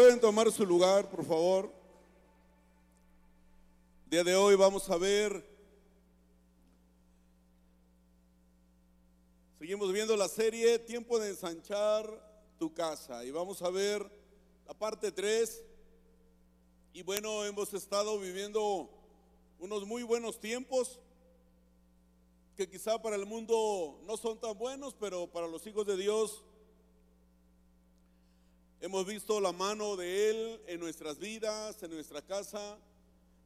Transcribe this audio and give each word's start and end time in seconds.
Pueden 0.00 0.18
tomar 0.18 0.50
su 0.50 0.64
lugar, 0.64 1.10
por 1.10 1.22
favor. 1.26 1.70
Día 4.06 4.24
de 4.24 4.34
hoy 4.34 4.54
vamos 4.54 4.88
a 4.88 4.96
ver, 4.96 5.44
seguimos 9.58 9.92
viendo 9.92 10.16
la 10.16 10.26
serie 10.26 10.78
Tiempo 10.78 11.18
de 11.18 11.28
ensanchar 11.28 12.06
tu 12.58 12.72
casa 12.72 13.26
y 13.26 13.30
vamos 13.30 13.60
a 13.60 13.68
ver 13.68 14.10
la 14.66 14.72
parte 14.72 15.12
3. 15.12 15.66
Y 16.94 17.02
bueno, 17.02 17.44
hemos 17.44 17.74
estado 17.74 18.18
viviendo 18.18 18.88
unos 19.58 19.86
muy 19.86 20.02
buenos 20.02 20.40
tiempos 20.40 20.98
que 22.56 22.70
quizá 22.70 23.02
para 23.02 23.16
el 23.16 23.26
mundo 23.26 24.00
no 24.06 24.16
son 24.16 24.40
tan 24.40 24.56
buenos, 24.56 24.94
pero 24.98 25.26
para 25.26 25.46
los 25.46 25.66
hijos 25.66 25.84
de 25.84 25.98
Dios 25.98 26.42
hemos 28.80 29.06
visto 29.06 29.40
la 29.40 29.52
mano 29.52 29.96
de 29.96 30.30
Él 30.30 30.60
en 30.66 30.80
nuestras 30.80 31.18
vidas, 31.18 31.82
en 31.82 31.90
nuestra 31.90 32.22
casa. 32.22 32.78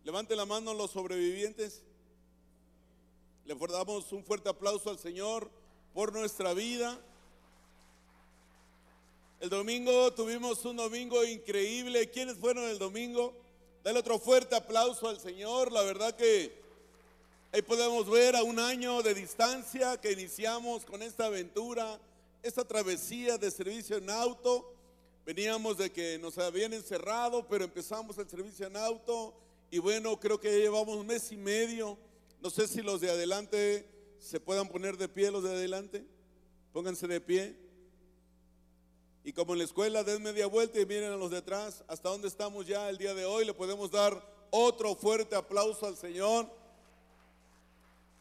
Levante 0.05 0.37
la 0.37 0.47
mano 0.47 0.75
los 0.75 0.93
sobrevivientes. 0.93 1.83
Le 3.45 3.55
damos 3.55 4.13
un 4.13 4.25
fuerte 4.25 4.49
aplauso 4.49 4.91
al 4.91 4.99
Señor 4.99 5.51
por 5.93 6.13
nuestra 6.13 6.55
vida. 6.55 6.99
El 9.41 9.51
domingo 9.51 10.13
tuvimos 10.13 10.65
un 10.65 10.77
domingo 10.77 11.25
increíble. 11.25 12.11
¿Quiénes 12.11 12.39
fueron 12.39 12.65
el 12.65 12.79
domingo? 12.79 13.35
Dale 13.83 13.99
otro 13.99 14.19
fuerte 14.19 14.55
aplauso 14.55 15.09
al 15.09 15.19
Señor. 15.19 15.73
La 15.73 15.83
verdad 15.83 16.15
que 16.15 16.55
ahí 17.53 17.61
podemos 17.61 18.09
ver 18.09 18.37
a 18.37 18.43
un 18.45 18.59
año 18.59 19.03
de 19.03 19.15
distancia 19.15 20.01
que 20.01 20.13
iniciamos 20.13 20.85
con 20.85 21.03
esta 21.03 21.27
aventura, 21.27 21.99
esta 22.43 22.65
travesía 22.65 23.37
de 23.37 23.51
servicio 23.51 23.97
en 23.97 24.09
auto. 24.09 24.74
Veníamos 25.25 25.79
de 25.79 25.91
que 25.91 26.19
nos 26.19 26.37
habían 26.37 26.75
encerrado, 26.75 27.49
pero 27.49 27.65
empezamos 27.65 28.19
el 28.19 28.29
servicio 28.29 28.67
en 28.67 28.77
auto 28.77 29.35
y 29.71 29.79
bueno, 29.79 30.21
creo 30.21 30.39
que 30.39 30.53
ya 30.53 30.59
llevamos 30.59 30.97
un 30.97 31.07
mes 31.07 31.33
y 31.33 31.37
medio. 31.37 31.99
No 32.41 32.51
sé 32.51 32.69
si 32.69 32.83
los 32.83 33.01
de 33.01 33.11
adelante 33.11 33.89
se 34.19 34.39
puedan 34.39 34.69
poner 34.69 34.97
de 34.97 35.09
pie, 35.09 35.31
los 35.31 35.43
de 35.43 35.51
adelante. 35.51 36.05
Pónganse 36.73 37.09
de 37.09 37.21
pie. 37.21 37.57
Y 39.25 39.33
como 39.33 39.55
en 39.55 39.59
la 39.59 39.65
escuela, 39.65 40.05
den 40.05 40.23
media 40.23 40.47
vuelta 40.47 40.79
y 40.79 40.87
miren 40.87 41.11
a 41.11 41.17
los 41.17 41.31
de 41.31 41.39
atrás. 41.39 41.83
Hasta 41.89 42.11
dónde 42.11 42.29
estamos 42.29 42.67
ya 42.67 42.89
el 42.91 42.99
día 42.99 43.15
de 43.15 43.25
hoy. 43.25 43.47
Le 43.47 43.55
podemos 43.55 43.91
dar 43.91 44.23
otro 44.51 44.95
fuerte 44.95 45.35
aplauso 45.35 45.87
al 45.87 45.97
Señor. 45.97 46.49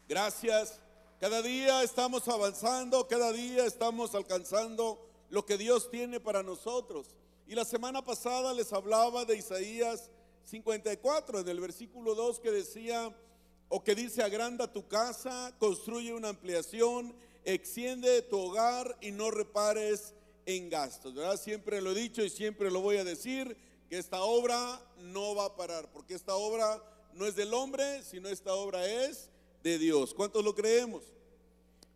Gracias. 0.08 0.80
Cada 1.20 1.40
día 1.42 1.82
estamos 1.82 2.26
avanzando, 2.26 3.06
cada 3.06 3.30
día 3.30 3.64
estamos 3.64 4.14
alcanzando 4.14 5.13
lo 5.34 5.44
que 5.44 5.58
Dios 5.58 5.90
tiene 5.90 6.20
para 6.20 6.44
nosotros. 6.44 7.08
Y 7.48 7.56
la 7.56 7.64
semana 7.64 8.04
pasada 8.04 8.54
les 8.54 8.72
hablaba 8.72 9.24
de 9.24 9.36
Isaías 9.36 10.08
54, 10.44 11.40
en 11.40 11.48
el 11.48 11.58
versículo 11.58 12.14
2 12.14 12.38
que 12.38 12.52
decía, 12.52 13.12
o 13.68 13.82
que 13.82 13.96
dice, 13.96 14.22
agranda 14.22 14.72
tu 14.72 14.86
casa, 14.86 15.52
construye 15.58 16.14
una 16.14 16.28
ampliación, 16.28 17.16
extiende 17.44 18.22
tu 18.22 18.38
hogar 18.38 18.96
y 19.00 19.10
no 19.10 19.32
repares 19.32 20.14
en 20.46 20.70
gastos, 20.70 21.14
¿verdad? 21.14 21.36
Siempre 21.36 21.82
lo 21.82 21.90
he 21.90 21.94
dicho 21.94 22.22
y 22.22 22.30
siempre 22.30 22.70
lo 22.70 22.80
voy 22.80 22.98
a 22.98 23.04
decir, 23.04 23.56
que 23.88 23.98
esta 23.98 24.22
obra 24.22 24.80
no 24.98 25.34
va 25.34 25.46
a 25.46 25.56
parar, 25.56 25.90
porque 25.92 26.14
esta 26.14 26.36
obra 26.36 26.80
no 27.12 27.26
es 27.26 27.34
del 27.34 27.52
hombre, 27.54 28.04
sino 28.04 28.28
esta 28.28 28.54
obra 28.54 28.86
es 28.86 29.30
de 29.64 29.78
Dios. 29.78 30.14
¿Cuántos 30.14 30.44
lo 30.44 30.54
creemos? 30.54 31.02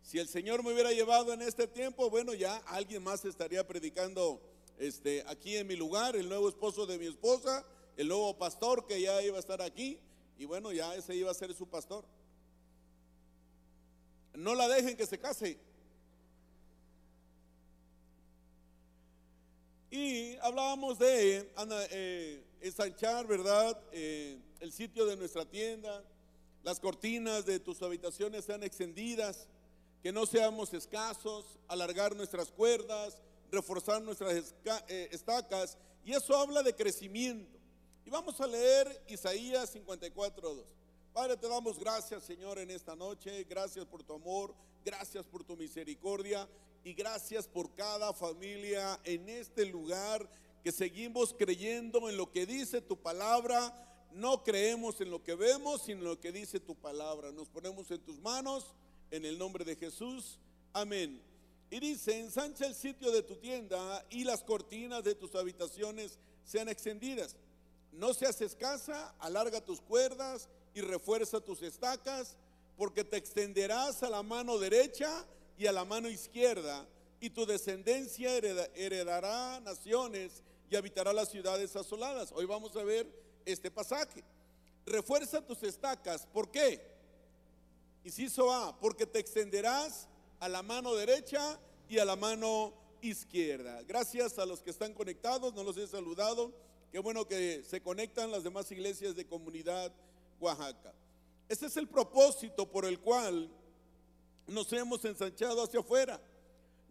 Si 0.09 0.17
el 0.17 0.27
Señor 0.27 0.63
me 0.63 0.73
hubiera 0.73 0.91
llevado 0.91 1.33
en 1.33 1.43
este 1.43 1.67
tiempo, 1.67 2.09
bueno, 2.09 2.33
ya 2.33 2.57
alguien 2.65 3.03
más 3.03 3.23
estaría 3.25 3.67
predicando 3.67 4.41
este, 4.79 5.23
aquí 5.27 5.55
en 5.55 5.67
mi 5.67 5.75
lugar, 5.75 6.15
el 6.15 6.27
nuevo 6.27 6.49
esposo 6.49 6.87
de 6.87 6.97
mi 6.97 7.05
esposa, 7.05 7.63
el 7.95 8.07
nuevo 8.07 8.35
pastor 8.35 8.87
que 8.87 8.99
ya 8.99 9.21
iba 9.21 9.37
a 9.37 9.39
estar 9.39 9.61
aquí, 9.61 9.99
y 10.39 10.45
bueno, 10.45 10.71
ya 10.71 10.95
ese 10.95 11.15
iba 11.15 11.29
a 11.29 11.35
ser 11.35 11.53
su 11.53 11.67
pastor. 11.67 12.05
No 14.33 14.55
la 14.55 14.67
dejen 14.67 14.97
que 14.97 15.05
se 15.05 15.19
case. 15.19 15.59
Y 19.91 20.37
hablábamos 20.37 20.97
de 20.97 21.51
eh, 21.91 22.43
ensanchar, 22.61 23.27
¿verdad? 23.27 23.79
Eh, 23.91 24.39
el 24.59 24.71
sitio 24.71 25.05
de 25.05 25.15
nuestra 25.15 25.45
tienda, 25.45 26.03
las 26.63 26.79
cortinas 26.79 27.45
de 27.45 27.59
tus 27.59 27.83
habitaciones 27.83 28.45
sean 28.45 28.63
extendidas, 28.63 29.47
que 30.01 30.11
no 30.11 30.25
seamos 30.25 30.73
escasos, 30.73 31.45
alargar 31.67 32.15
nuestras 32.15 32.51
cuerdas, 32.51 33.21
reforzar 33.51 34.01
nuestras 34.01 34.53
eh, 34.87 35.09
estacas. 35.11 35.77
Y 36.05 36.13
eso 36.13 36.35
habla 36.35 36.63
de 36.63 36.75
crecimiento. 36.75 37.57
Y 38.05 38.09
vamos 38.09 38.39
a 38.39 38.47
leer 38.47 39.03
Isaías 39.07 39.75
54.2. 39.75 40.63
Padre, 41.13 41.37
te 41.37 41.47
damos 41.47 41.77
gracias, 41.77 42.23
Señor, 42.23 42.59
en 42.59 42.71
esta 42.71 42.95
noche. 42.95 43.43
Gracias 43.43 43.85
por 43.85 44.03
tu 44.03 44.13
amor, 44.13 44.55
gracias 44.85 45.25
por 45.25 45.43
tu 45.43 45.57
misericordia 45.57 46.47
y 46.83 46.93
gracias 46.93 47.47
por 47.47 47.73
cada 47.75 48.13
familia 48.13 48.99
en 49.03 49.27
este 49.27 49.65
lugar 49.65 50.29
que 50.63 50.71
seguimos 50.71 51.33
creyendo 51.33 52.09
en 52.09 52.17
lo 52.17 52.31
que 52.31 52.45
dice 52.45 52.81
tu 52.81 52.97
palabra. 52.97 53.85
No 54.11 54.43
creemos 54.43 55.01
en 55.01 55.11
lo 55.11 55.23
que 55.23 55.35
vemos, 55.35 55.83
sino 55.83 55.99
en 55.99 56.05
lo 56.05 56.19
que 56.19 56.31
dice 56.31 56.59
tu 56.59 56.75
palabra. 56.75 57.31
Nos 57.31 57.49
ponemos 57.49 57.91
en 57.91 57.99
tus 58.01 58.19
manos, 58.19 58.73
en 59.11 59.25
el 59.25 59.37
nombre 59.37 59.65
de 59.65 59.75
Jesús. 59.75 60.39
Amén. 60.73 61.21
Y 61.71 61.79
dice, 61.79 62.19
ensancha 62.19 62.65
el 62.65 62.75
sitio 62.75 63.11
de 63.11 63.21
tu 63.21 63.35
tienda 63.35 64.05
y 64.09 64.23
las 64.23 64.43
cortinas 64.43 65.03
de 65.03 65.15
tus 65.15 65.35
habitaciones 65.35 66.17
sean 66.43 66.67
extendidas. 66.67 67.35
No 67.91 68.13
seas 68.13 68.41
escasa, 68.41 69.13
alarga 69.19 69.61
tus 69.61 69.81
cuerdas 69.81 70.49
y 70.73 70.81
refuerza 70.81 71.39
tus 71.41 71.61
estacas, 71.61 72.37
porque 72.77 73.03
te 73.03 73.17
extenderás 73.17 74.03
a 74.03 74.09
la 74.09 74.23
mano 74.23 74.57
derecha 74.57 75.25
y 75.57 75.67
a 75.67 75.71
la 75.71 75.83
mano 75.83 76.07
izquierda, 76.07 76.87
y 77.19 77.29
tu 77.31 77.45
descendencia 77.45 78.37
heredará 78.37 79.59
naciones 79.59 80.41
y 80.69 80.75
habitará 80.75 81.11
las 81.11 81.29
ciudades 81.29 81.75
asoladas. 81.75 82.31
Hoy 82.33 82.45
vamos 82.45 82.75
a 82.77 82.83
ver 82.83 83.05
este 83.45 83.69
pasaje. 83.69 84.23
Refuerza 84.85 85.45
tus 85.45 85.61
estacas. 85.63 86.25
¿Por 86.27 86.49
qué? 86.49 86.81
Inciso 88.03 88.51
A, 88.51 88.77
porque 88.79 89.05
te 89.05 89.19
extenderás 89.19 90.07
a 90.39 90.47
la 90.47 90.63
mano 90.63 90.95
derecha 90.95 91.59
y 91.89 91.99
a 91.99 92.05
la 92.05 92.15
mano 92.15 92.73
izquierda. 93.01 93.81
Gracias 93.83 94.39
a 94.39 94.45
los 94.45 94.61
que 94.61 94.69
están 94.69 94.93
conectados, 94.93 95.53
no 95.53 95.63
los 95.63 95.77
he 95.77 95.87
saludado. 95.87 96.53
Qué 96.91 96.99
bueno 96.99 97.27
que 97.27 97.63
se 97.63 97.81
conectan 97.81 98.31
las 98.31 98.43
demás 98.43 98.71
iglesias 98.71 99.15
de 99.15 99.27
comunidad 99.27 99.91
Oaxaca. 100.39 100.93
Este 101.47 101.65
es 101.65 101.77
el 101.77 101.87
propósito 101.87 102.69
por 102.69 102.85
el 102.85 102.99
cual 102.99 103.49
nos 104.47 104.71
hemos 104.73 105.03
ensanchado 105.05 105.63
hacia 105.63 105.81
afuera. 105.81 106.21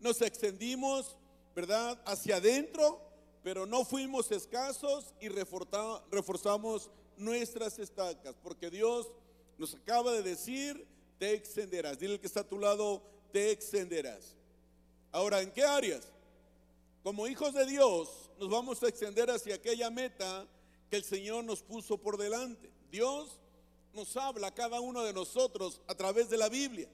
Nos 0.00 0.20
extendimos, 0.22 1.16
¿verdad?, 1.54 2.00
hacia 2.04 2.36
adentro, 2.36 3.00
pero 3.42 3.66
no 3.66 3.84
fuimos 3.84 4.30
escasos 4.30 5.14
y 5.20 5.28
reforzamos 5.28 6.90
nuestras 7.16 7.78
estacas, 7.78 8.36
porque 8.42 8.70
Dios 8.70 9.10
nos 9.56 9.75
acaba 9.75 10.12
de 10.12 10.22
decir, 10.22 10.86
te 11.19 11.33
extenderás. 11.33 11.99
Dile 11.99 12.19
que 12.19 12.27
está 12.27 12.41
a 12.41 12.49
tu 12.49 12.59
lado, 12.59 13.03
te 13.33 13.51
extenderás. 13.51 14.37
Ahora, 15.12 15.43
¿en 15.43 15.51
qué 15.51 15.62
áreas? 15.65 16.09
Como 17.03 17.27
hijos 17.27 17.55
de 17.55 17.67
Dios, 17.67 18.31
nos 18.39 18.49
vamos 18.51 18.83
a 18.83 18.89
extender 18.89 19.31
hacia 19.31 19.56
aquella 19.56 19.91
meta 19.91 20.47
que 20.91 20.97
el 20.97 21.05
Señor 21.05 21.45
nos 21.45 21.62
puso 21.62 21.99
por 21.99 22.17
delante. 22.17 22.71
Dios 22.91 23.39
nos 23.93 24.17
habla 24.17 24.49
a 24.49 24.55
cada 24.55 24.81
uno 24.81 25.03
de 25.03 25.12
nosotros 25.12 25.81
a 25.87 25.95
través 25.95 26.29
de 26.31 26.39
la 26.39 26.49
Biblia. 26.49 26.89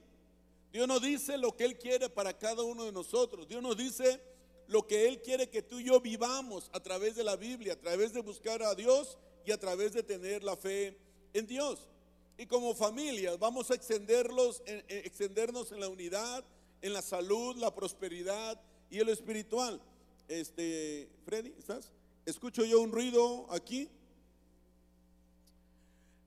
Dios 0.71 0.87
nos 0.87 1.01
dice 1.01 1.37
lo 1.37 1.55
que 1.55 1.65
Él 1.65 1.77
quiere 1.77 2.09
para 2.09 2.37
cada 2.37 2.63
uno 2.63 2.83
de 2.83 2.91
nosotros. 2.91 3.47
Dios 3.47 3.61
nos 3.61 3.77
dice 3.77 4.19
lo 4.67 4.85
que 4.85 5.07
Él 5.07 5.21
quiere 5.21 5.49
que 5.49 5.61
tú 5.61 5.79
y 5.79 5.85
yo 5.85 5.99
vivamos 6.01 6.69
a 6.73 6.79
través 6.81 7.15
de 7.15 7.23
la 7.23 7.35
Biblia, 7.35 7.73
a 7.73 7.79
través 7.79 8.13
de 8.13 8.21
buscar 8.21 8.63
a 8.63 8.75
Dios 8.75 9.17
y 9.45 9.51
a 9.51 9.59
través 9.59 9.93
de 9.93 10.03
tener 10.03 10.43
la 10.43 10.57
fe 10.57 10.97
en 11.33 11.45
Dios. 11.45 11.87
Y 12.37 12.45
como 12.47 12.75
familia 12.75 13.37
vamos 13.37 13.71
a 13.71 13.75
extenderlos, 13.75 14.61
extendernos 14.65 15.71
en 15.71 15.79
la 15.79 15.87
unidad, 15.87 16.43
en 16.81 16.93
la 16.93 17.01
salud, 17.01 17.55
la 17.55 17.73
prosperidad 17.73 18.61
y 18.89 18.99
en 18.99 19.07
lo 19.07 19.13
espiritual. 19.13 19.81
Este, 20.27 21.09
Freddy, 21.23 21.53
¿estás? 21.57 21.91
Escucho 22.25 22.65
yo 22.65 22.81
un 22.81 22.91
ruido 22.91 23.47
aquí. 23.51 23.89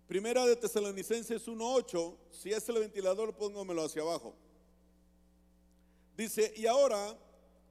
Primera 0.07 0.47
de 0.47 0.57
Tesalonicenses 0.57 1.47
1.8, 1.47 2.17
si 2.31 2.51
es 2.51 2.67
el 2.71 2.79
ventilador, 2.79 3.35
póngamelo 3.35 3.85
hacia 3.85 4.01
abajo. 4.01 4.35
Dice, 6.17 6.55
y 6.57 6.67
ahora 6.67 7.19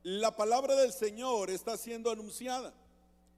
la 0.03 0.35
palabra 0.35 0.75
del 0.75 0.93
Señor 0.93 1.49
está 1.49 1.75
siendo 1.75 2.11
anunciada, 2.11 2.73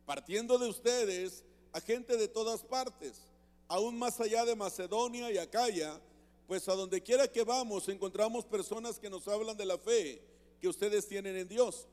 partiendo 0.05 0.57
de 0.57 0.67
ustedes 0.67 1.45
a 1.71 1.79
gente 1.79 2.17
de 2.17 2.27
todas 2.27 2.63
partes, 2.63 3.28
aún 3.69 3.98
más 3.98 4.19
allá 4.19 4.44
de 4.44 4.56
Macedonia 4.56 5.31
y 5.31 5.38
Acaya, 5.38 6.01
pues 6.48 6.68
a 6.68 6.74
donde 6.74 7.01
quiera 7.01 7.31
que 7.31 7.44
vamos 7.44 7.88
encontramos 7.88 8.44
personas 8.44 9.00
que 9.00 9.10
nos 9.10 9.27
hablan 9.27 9.56
de 9.56 9.66
la 9.66 9.77
fe 9.77 10.21
que 10.60 10.68
ustedes 10.68 11.07
tienen 11.07 11.38
en 11.38 11.48
Dios. 11.48 11.88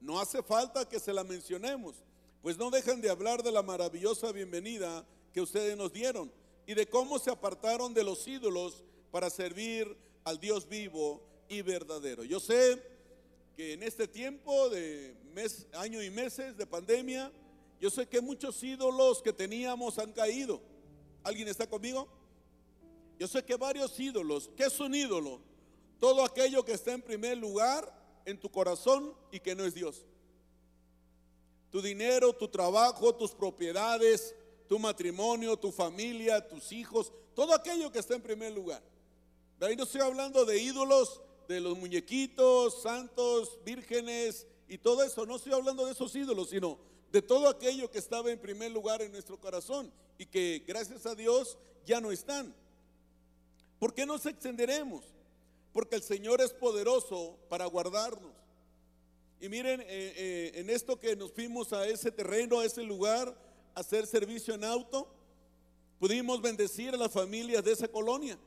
No 0.00 0.18
hace 0.18 0.42
falta 0.42 0.88
que 0.88 0.98
se 0.98 1.12
la 1.12 1.22
mencionemos, 1.22 1.94
pues 2.40 2.56
no 2.56 2.70
dejan 2.70 3.02
de 3.02 3.10
hablar 3.10 3.42
de 3.42 3.52
la 3.52 3.62
maravillosa 3.62 4.32
bienvenida 4.32 5.06
que 5.32 5.42
ustedes 5.42 5.76
nos 5.76 5.92
dieron 5.92 6.32
y 6.66 6.72
de 6.72 6.86
cómo 6.86 7.18
se 7.18 7.30
apartaron 7.30 7.92
de 7.92 8.02
los 8.02 8.26
ídolos 8.26 8.82
para 9.10 9.28
servir 9.28 9.94
al 10.24 10.40
Dios 10.40 10.66
vivo 10.66 11.22
y 11.50 11.60
verdadero. 11.60 12.24
Yo 12.24 12.40
sé 12.40 12.82
que 13.56 13.74
en 13.74 13.82
este 13.82 14.08
tiempo 14.08 14.70
de 14.70 15.14
mes, 15.34 15.66
año 15.74 16.02
y 16.02 16.08
meses 16.08 16.56
de 16.56 16.66
pandemia, 16.66 17.30
yo 17.78 17.90
sé 17.90 18.06
que 18.06 18.22
muchos 18.22 18.62
ídolos 18.62 19.20
que 19.20 19.34
teníamos 19.34 19.98
han 19.98 20.12
caído. 20.12 20.69
¿Alguien 21.22 21.48
está 21.48 21.68
conmigo? 21.68 22.08
Yo 23.18 23.28
sé 23.28 23.44
que 23.44 23.56
varios 23.56 23.98
ídolos, 24.00 24.50
¿qué 24.56 24.64
es 24.64 24.80
un 24.80 24.94
ídolo? 24.94 25.40
Todo 25.98 26.24
aquello 26.24 26.64
que 26.64 26.72
está 26.72 26.92
en 26.92 27.02
primer 27.02 27.36
lugar 27.36 27.92
en 28.24 28.38
tu 28.38 28.50
corazón 28.50 29.14
y 29.30 29.40
que 29.40 29.54
no 29.54 29.64
es 29.64 29.74
Dios. 29.74 30.06
Tu 31.70 31.82
dinero, 31.82 32.32
tu 32.32 32.48
trabajo, 32.48 33.14
tus 33.14 33.32
propiedades, 33.32 34.34
tu 34.66 34.78
matrimonio, 34.78 35.56
tu 35.56 35.70
familia, 35.70 36.46
tus 36.48 36.72
hijos, 36.72 37.12
todo 37.34 37.54
aquello 37.54 37.92
que 37.92 37.98
está 37.98 38.14
en 38.14 38.22
primer 38.22 38.52
lugar. 38.52 38.82
Pero 39.58 39.70
ahí 39.70 39.76
no 39.76 39.84
estoy 39.84 40.00
hablando 40.00 40.44
de 40.44 40.58
ídolos, 40.58 41.20
de 41.46 41.60
los 41.60 41.76
muñequitos, 41.76 42.80
santos, 42.82 43.58
vírgenes 43.64 44.46
y 44.68 44.78
todo 44.78 45.02
eso. 45.02 45.26
No 45.26 45.36
estoy 45.36 45.52
hablando 45.52 45.84
de 45.84 45.92
esos 45.92 46.14
ídolos, 46.14 46.48
sino 46.48 46.78
de 47.12 47.22
todo 47.22 47.48
aquello 47.48 47.90
que 47.90 47.98
estaba 47.98 48.30
en 48.30 48.38
primer 48.38 48.70
lugar 48.70 49.02
en 49.02 49.12
nuestro 49.12 49.38
corazón 49.38 49.92
y 50.18 50.26
que 50.26 50.62
gracias 50.66 51.06
a 51.06 51.14
Dios 51.14 51.58
ya 51.84 52.00
no 52.00 52.12
están. 52.12 52.54
¿Por 53.78 53.94
qué 53.94 54.06
nos 54.06 54.26
extenderemos? 54.26 55.02
Porque 55.72 55.96
el 55.96 56.02
Señor 56.02 56.40
es 56.40 56.52
poderoso 56.52 57.38
para 57.48 57.66
guardarnos. 57.66 58.32
Y 59.40 59.48
miren, 59.48 59.80
eh, 59.80 59.86
eh, 59.88 60.52
en 60.56 60.68
esto 60.68 61.00
que 61.00 61.16
nos 61.16 61.32
fuimos 61.32 61.72
a 61.72 61.86
ese 61.86 62.12
terreno, 62.12 62.60
a 62.60 62.64
ese 62.64 62.82
lugar, 62.82 63.34
a 63.74 63.80
hacer 63.80 64.06
servicio 64.06 64.54
en 64.54 64.64
auto, 64.64 65.08
pudimos 65.98 66.42
bendecir 66.42 66.94
a 66.94 66.98
las 66.98 67.10
familias 67.10 67.64
de 67.64 67.72
esa 67.72 67.88
colonia. 67.88 68.38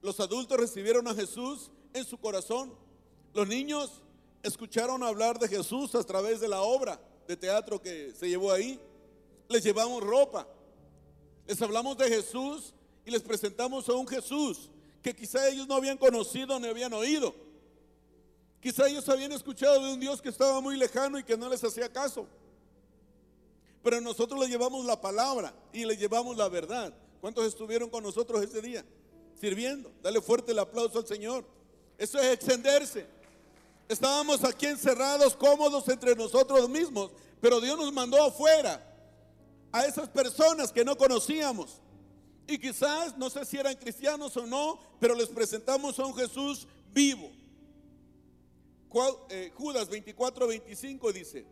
Los 0.00 0.18
adultos 0.18 0.58
recibieron 0.58 1.06
a 1.06 1.14
Jesús 1.14 1.70
en 1.92 2.04
su 2.04 2.18
corazón. 2.18 2.74
Los 3.34 3.46
niños 3.46 4.01
escucharon 4.42 5.02
hablar 5.02 5.38
de 5.38 5.48
Jesús 5.48 5.94
a 5.94 6.02
través 6.04 6.40
de 6.40 6.48
la 6.48 6.62
obra 6.62 7.00
de 7.26 7.36
teatro 7.36 7.80
que 7.80 8.12
se 8.18 8.28
llevó 8.28 8.52
ahí. 8.52 8.80
Les 9.48 9.62
llevamos 9.62 10.02
ropa. 10.02 10.46
Les 11.46 11.60
hablamos 11.60 11.96
de 11.98 12.08
Jesús 12.08 12.74
y 13.04 13.10
les 13.10 13.22
presentamos 13.22 13.88
a 13.88 13.94
un 13.94 14.06
Jesús 14.06 14.70
que 15.02 15.14
quizá 15.14 15.48
ellos 15.48 15.66
no 15.66 15.74
habían 15.74 15.98
conocido 15.98 16.58
ni 16.60 16.68
habían 16.68 16.92
oído. 16.92 17.34
Quizá 18.60 18.88
ellos 18.88 19.08
habían 19.08 19.32
escuchado 19.32 19.84
de 19.84 19.92
un 19.92 20.00
Dios 20.00 20.22
que 20.22 20.28
estaba 20.28 20.60
muy 20.60 20.76
lejano 20.76 21.18
y 21.18 21.24
que 21.24 21.36
no 21.36 21.48
les 21.48 21.62
hacía 21.64 21.92
caso. 21.92 22.26
Pero 23.82 24.00
nosotros 24.00 24.38
les 24.40 24.48
llevamos 24.48 24.84
la 24.84 25.00
palabra 25.00 25.52
y 25.72 25.84
les 25.84 25.98
llevamos 25.98 26.36
la 26.36 26.48
verdad. 26.48 26.94
¿Cuántos 27.20 27.44
estuvieron 27.46 27.90
con 27.90 28.04
nosotros 28.04 28.40
ese 28.42 28.62
día? 28.62 28.84
Sirviendo. 29.40 29.90
Dale 30.00 30.20
fuerte 30.20 30.52
el 30.52 30.60
aplauso 30.60 31.00
al 31.00 31.06
Señor. 31.06 31.44
Eso 31.98 32.20
es 32.20 32.32
extenderse. 32.32 33.06
Estábamos 33.88 34.44
aquí 34.44 34.66
encerrados, 34.66 35.36
cómodos 35.36 35.88
entre 35.88 36.14
nosotros 36.14 36.68
mismos, 36.68 37.10
pero 37.40 37.60
Dios 37.60 37.76
nos 37.76 37.92
mandó 37.92 38.22
afuera 38.22 38.82
a 39.72 39.86
esas 39.86 40.08
personas 40.08 40.72
que 40.72 40.84
no 40.84 40.96
conocíamos. 40.96 41.80
Y 42.46 42.58
quizás, 42.58 43.16
no 43.16 43.30
sé 43.30 43.44
si 43.44 43.56
eran 43.56 43.74
cristianos 43.76 44.36
o 44.36 44.46
no, 44.46 44.78
pero 45.00 45.14
les 45.14 45.28
presentamos 45.28 45.98
a 45.98 46.06
un 46.06 46.14
Jesús 46.14 46.66
vivo. 46.92 47.30
Eh, 49.30 49.50
Judas 49.56 49.88
24, 49.88 50.46
25 50.46 51.12
dice, 51.12 51.46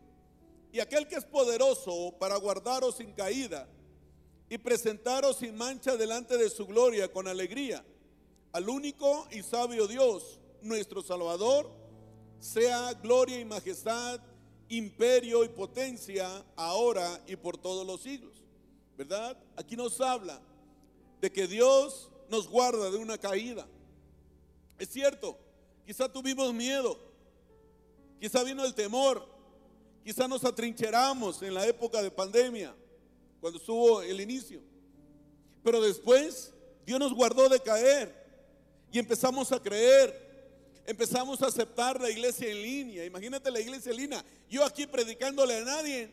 y 0.72 0.80
aquel 0.80 1.08
que 1.08 1.16
es 1.16 1.24
poderoso 1.24 2.14
para 2.18 2.36
guardaros 2.36 2.96
sin 2.96 3.12
caída 3.12 3.66
y 4.50 4.58
presentaros 4.58 5.38
sin 5.38 5.56
mancha 5.56 5.96
delante 5.96 6.36
de 6.36 6.50
su 6.50 6.66
gloria 6.66 7.10
con 7.10 7.26
alegría, 7.26 7.82
al 8.52 8.68
único 8.68 9.26
y 9.30 9.42
sabio 9.42 9.86
Dios, 9.86 10.38
nuestro 10.60 11.02
Salvador, 11.02 11.70
sea 12.40 12.94
gloria 12.94 13.38
y 13.38 13.44
majestad 13.44 14.20
imperio 14.70 15.44
y 15.44 15.48
potencia 15.48 16.44
ahora 16.56 17.20
y 17.26 17.36
por 17.36 17.58
todos 17.58 17.86
los 17.86 18.00
siglos. 18.00 18.32
¿Verdad? 18.96 19.36
Aquí 19.56 19.76
nos 19.76 20.00
habla 20.00 20.40
de 21.20 21.30
que 21.30 21.46
Dios 21.46 22.08
nos 22.28 22.48
guarda 22.48 22.90
de 22.90 22.96
una 22.96 23.18
caída. 23.18 23.66
Es 24.78 24.88
cierto, 24.88 25.36
quizá 25.84 26.10
tuvimos 26.10 26.54
miedo, 26.54 26.98
quizá 28.20 28.42
vino 28.44 28.64
el 28.64 28.74
temor, 28.74 29.26
quizá 30.04 30.28
nos 30.28 30.44
atrincheramos 30.44 31.42
en 31.42 31.54
la 31.54 31.66
época 31.66 32.02
de 32.02 32.10
pandemia, 32.10 32.74
cuando 33.40 33.58
estuvo 33.58 34.02
el 34.02 34.20
inicio. 34.20 34.60
Pero 35.62 35.80
después 35.80 36.52
Dios 36.86 37.00
nos 37.00 37.12
guardó 37.12 37.48
de 37.48 37.60
caer 37.60 38.14
y 38.92 38.98
empezamos 38.98 39.50
a 39.52 39.60
creer 39.60 40.29
empezamos 40.86 41.42
a 41.42 41.46
aceptar 41.46 42.00
la 42.00 42.10
iglesia 42.10 42.50
en 42.50 42.62
línea. 42.62 43.04
Imagínate 43.04 43.50
la 43.50 43.60
iglesia 43.60 43.90
en 43.90 43.96
línea. 43.96 44.24
Yo 44.48 44.64
aquí 44.64 44.86
predicándole 44.86 45.58
a 45.58 45.64
nadie. 45.64 46.12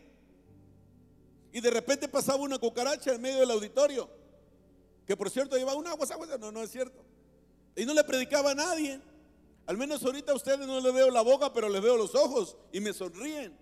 Y 1.51 1.61
de 1.61 1.69
repente 1.69 2.07
pasaba 2.07 2.37
una 2.43 2.57
cucaracha 2.57 3.13
en 3.13 3.21
medio 3.21 3.39
del 3.39 3.51
auditorio. 3.51 4.09
Que 5.05 5.15
por 5.15 5.29
cierto 5.29 5.57
llevaba 5.57 5.77
un 5.77 5.87
agua, 5.87 6.05
agua. 6.09 6.27
No, 6.37 6.51
no 6.51 6.61
es 6.63 6.71
cierto. 6.71 7.03
Y 7.75 7.85
no 7.85 7.93
le 7.93 8.03
predicaba 8.03 8.51
a 8.51 8.55
nadie. 8.55 8.99
Al 9.65 9.77
menos 9.77 10.03
ahorita 10.03 10.31
a 10.31 10.35
ustedes 10.35 10.65
no 10.65 10.79
les 10.79 10.93
veo 10.93 11.09
la 11.09 11.21
boca, 11.21 11.51
pero 11.51 11.69
les 11.69 11.81
veo 11.81 11.97
los 11.97 12.15
ojos 12.15 12.55
y 12.71 12.79
me 12.79 12.93
sonríen. 12.93 13.57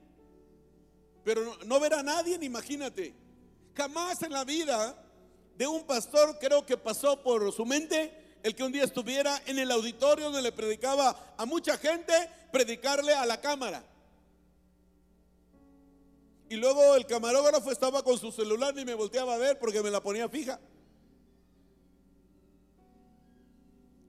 Pero 1.23 1.43
no, 1.43 1.57
no 1.65 1.79
ver 1.79 1.93
a 1.95 2.03
nadie, 2.03 2.37
imagínate. 2.41 3.13
Jamás 3.75 4.21
en 4.21 4.31
la 4.31 4.43
vida 4.43 5.01
de 5.57 5.67
un 5.67 5.83
pastor 5.83 6.37
creo 6.39 6.65
que 6.65 6.77
pasó 6.77 7.21
por 7.23 7.51
su 7.51 7.65
mente 7.65 8.24
el 8.45 8.53
que 8.53 8.63
un 8.63 8.71
día 8.71 8.83
estuviera 8.83 9.41
en 9.47 9.57
el 9.57 9.71
auditorio 9.71 10.25
donde 10.25 10.39
le 10.39 10.51
predicaba 10.51 11.33
a 11.35 11.47
mucha 11.47 11.79
gente, 11.79 12.13
predicarle 12.51 13.11
a 13.11 13.25
la 13.25 13.41
cámara. 13.41 13.83
Y 16.47 16.55
luego 16.55 16.93
el 16.93 17.07
camarógrafo 17.07 17.71
estaba 17.71 18.03
con 18.03 18.19
su 18.19 18.31
celular 18.31 18.77
y 18.77 18.85
me 18.85 18.93
volteaba 18.93 19.33
a 19.33 19.39
ver 19.39 19.57
porque 19.57 19.81
me 19.81 19.89
la 19.89 19.99
ponía 19.99 20.29
fija. 20.29 20.59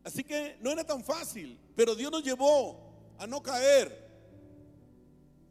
Así 0.05 0.23
que 0.23 0.59
no 0.61 0.71
era 0.71 0.85
tan 0.85 1.03
fácil, 1.03 1.59
pero 1.75 1.95
Dios 1.95 2.13
nos 2.13 2.23
llevó 2.23 3.15
a 3.19 3.27
no 3.27 3.43
caer. 3.43 4.07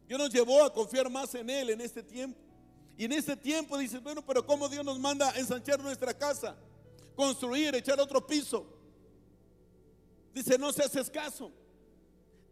Dios 0.06 0.16
nos 0.16 0.32
llevó 0.32 0.62
a 0.62 0.72
confiar 0.72 1.10
más 1.10 1.34
en 1.34 1.50
Él 1.50 1.70
en 1.70 1.80
este 1.80 2.04
tiempo. 2.04 2.38
Y 2.96 3.06
en 3.06 3.10
este 3.14 3.36
tiempo 3.36 3.76
dice, 3.78 3.98
bueno, 3.98 4.24
pero 4.24 4.46
¿cómo 4.46 4.68
Dios 4.68 4.84
nos 4.84 5.00
manda 5.00 5.28
a 5.28 5.38
ensanchar 5.40 5.80
nuestra 5.80 6.14
casa? 6.14 6.54
Construir, 7.16 7.74
echar 7.74 7.98
otro 7.98 8.24
piso. 8.24 8.75
Dice, 10.36 10.58
no 10.58 10.70
seas 10.70 10.94
escaso. 10.94 11.50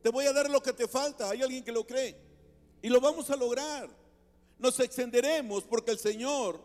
Te 0.00 0.08
voy 0.08 0.24
a 0.24 0.32
dar 0.32 0.48
lo 0.48 0.62
que 0.62 0.72
te 0.72 0.88
falta. 0.88 1.28
Hay 1.28 1.42
alguien 1.42 1.62
que 1.62 1.70
lo 1.70 1.86
cree. 1.86 2.16
Y 2.80 2.88
lo 2.88 2.98
vamos 2.98 3.28
a 3.28 3.36
lograr. 3.36 3.90
Nos 4.58 4.80
extenderemos 4.80 5.64
porque 5.64 5.90
el 5.90 5.98
Señor 5.98 6.58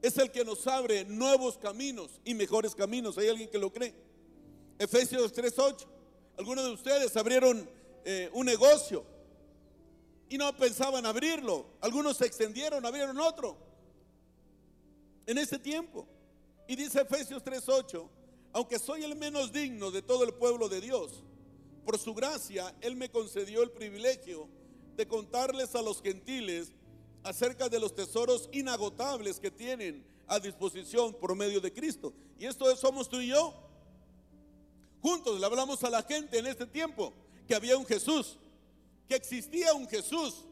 es 0.00 0.16
el 0.18 0.30
que 0.30 0.44
nos 0.44 0.64
abre 0.68 1.04
nuevos 1.06 1.58
caminos 1.58 2.20
y 2.24 2.34
mejores 2.34 2.76
caminos. 2.76 3.18
¿Hay 3.18 3.28
alguien 3.28 3.50
que 3.50 3.58
lo 3.58 3.72
cree? 3.72 3.92
Efesios 4.78 5.32
3:8. 5.32 5.88
Algunos 6.38 6.64
de 6.64 6.70
ustedes 6.70 7.16
abrieron 7.16 7.68
eh, 8.04 8.30
un 8.32 8.46
negocio 8.46 9.04
y 10.28 10.38
no 10.38 10.56
pensaban 10.56 11.04
abrirlo. 11.04 11.66
Algunos 11.80 12.16
se 12.18 12.26
extendieron, 12.26 12.86
abrieron 12.86 13.18
otro. 13.18 13.56
En 15.26 15.36
ese 15.36 15.58
tiempo. 15.58 16.06
Y 16.68 16.76
dice 16.76 17.00
Efesios 17.00 17.42
3:8 17.42 18.19
aunque 18.52 18.78
soy 18.78 19.04
el 19.04 19.16
menos 19.16 19.52
digno 19.52 19.90
de 19.90 20.02
todo 20.02 20.24
el 20.24 20.34
pueblo 20.34 20.68
de 20.68 20.80
Dios, 20.80 21.22
por 21.84 21.98
su 21.98 22.14
gracia 22.14 22.74
Él 22.80 22.96
me 22.96 23.10
concedió 23.10 23.62
el 23.62 23.70
privilegio 23.70 24.48
de 24.96 25.06
contarles 25.06 25.74
a 25.74 25.82
los 25.82 26.02
gentiles 26.02 26.72
acerca 27.22 27.68
de 27.68 27.80
los 27.80 27.94
tesoros 27.94 28.48
inagotables 28.52 29.40
que 29.40 29.50
tienen 29.50 30.04
a 30.26 30.38
disposición 30.38 31.14
por 31.14 31.34
medio 31.34 31.60
de 31.60 31.72
Cristo. 31.72 32.12
Y 32.38 32.46
esto 32.46 32.74
somos 32.76 33.08
tú 33.08 33.20
y 33.20 33.28
yo. 33.28 33.54
Juntos 35.00 35.40
le 35.40 35.46
hablamos 35.46 35.82
a 35.84 35.90
la 35.90 36.02
gente 36.02 36.38
en 36.38 36.46
este 36.46 36.66
tiempo 36.66 37.12
que 37.46 37.54
había 37.54 37.76
un 37.76 37.86
Jesús, 37.86 38.38
que 39.08 39.14
existía 39.14 39.72
un 39.74 39.88
Jesús, 39.88 40.44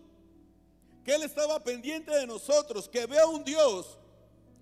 que 1.04 1.14
Él 1.14 1.22
estaba 1.22 1.62
pendiente 1.62 2.10
de 2.10 2.26
nosotros, 2.26 2.88
que 2.88 3.06
vea 3.06 3.26
un 3.26 3.44
Dios 3.44 3.98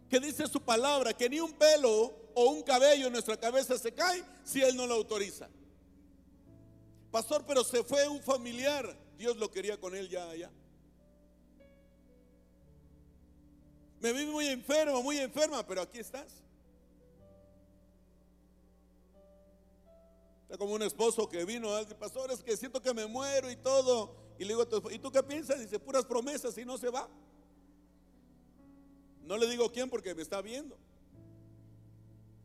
que 0.09 0.21
dice 0.21 0.47
su 0.47 0.61
palabra, 0.61 1.12
que 1.12 1.28
ni 1.28 1.40
un 1.40 1.52
pelo 1.52 2.14
o 2.38 2.50
un 2.50 2.62
cabello 2.62 3.07
en 3.07 3.12
nuestra 3.14 3.38
cabeza 3.38 3.78
se 3.78 3.95
cae 3.95 4.23
si 4.45 4.61
Él 4.61 4.76
no 4.76 4.87
lo 4.87 4.93
autoriza. 4.93 5.49
Pastor, 7.11 7.45
pero 7.47 7.64
se 7.64 7.83
fue 7.83 8.07
un 8.07 8.21
familiar. 8.21 8.95
Dios 9.16 9.38
lo 9.38 9.50
quería 9.50 9.81
con 9.81 9.97
él 9.97 10.11
ya 10.11 10.28
allá. 10.28 10.50
Me 14.00 14.12
vi 14.12 14.26
muy 14.26 14.49
enfermo, 14.49 15.02
muy 15.02 15.16
enferma, 15.16 15.66
pero 15.66 15.81
aquí 15.81 15.99
estás. 15.99 16.26
Está 20.43 20.59
como 20.59 20.75
un 20.75 20.83
esposo 20.83 21.26
que 21.26 21.47
vino, 21.47 21.71
pastor, 21.99 22.31
es 22.33 22.43
que 22.43 22.55
siento 22.55 22.83
que 22.83 22.93
me 22.93 23.07
muero 23.07 23.50
y 23.50 23.57
todo. 23.57 24.14
Y 24.38 24.45
le 24.45 24.49
digo 24.49 24.90
¿y 24.90 24.99
tú 24.99 25.11
qué 25.11 25.23
piensas? 25.23 25.59
Dice, 25.59 25.78
puras 25.78 26.05
promesas 26.05 26.59
y 26.59 26.66
no 26.66 26.76
se 26.76 26.90
va. 26.90 27.09
No 29.23 29.38
le 29.38 29.49
digo 29.49 29.73
quién 29.73 29.88
porque 29.88 30.14
me 30.14 30.21
está 30.21 30.43
viendo. 30.43 30.76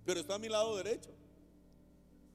Pero 0.06 0.20
está 0.20 0.36
a 0.36 0.40
mi 0.40 0.50
lado 0.50 0.76
derecho 0.78 1.10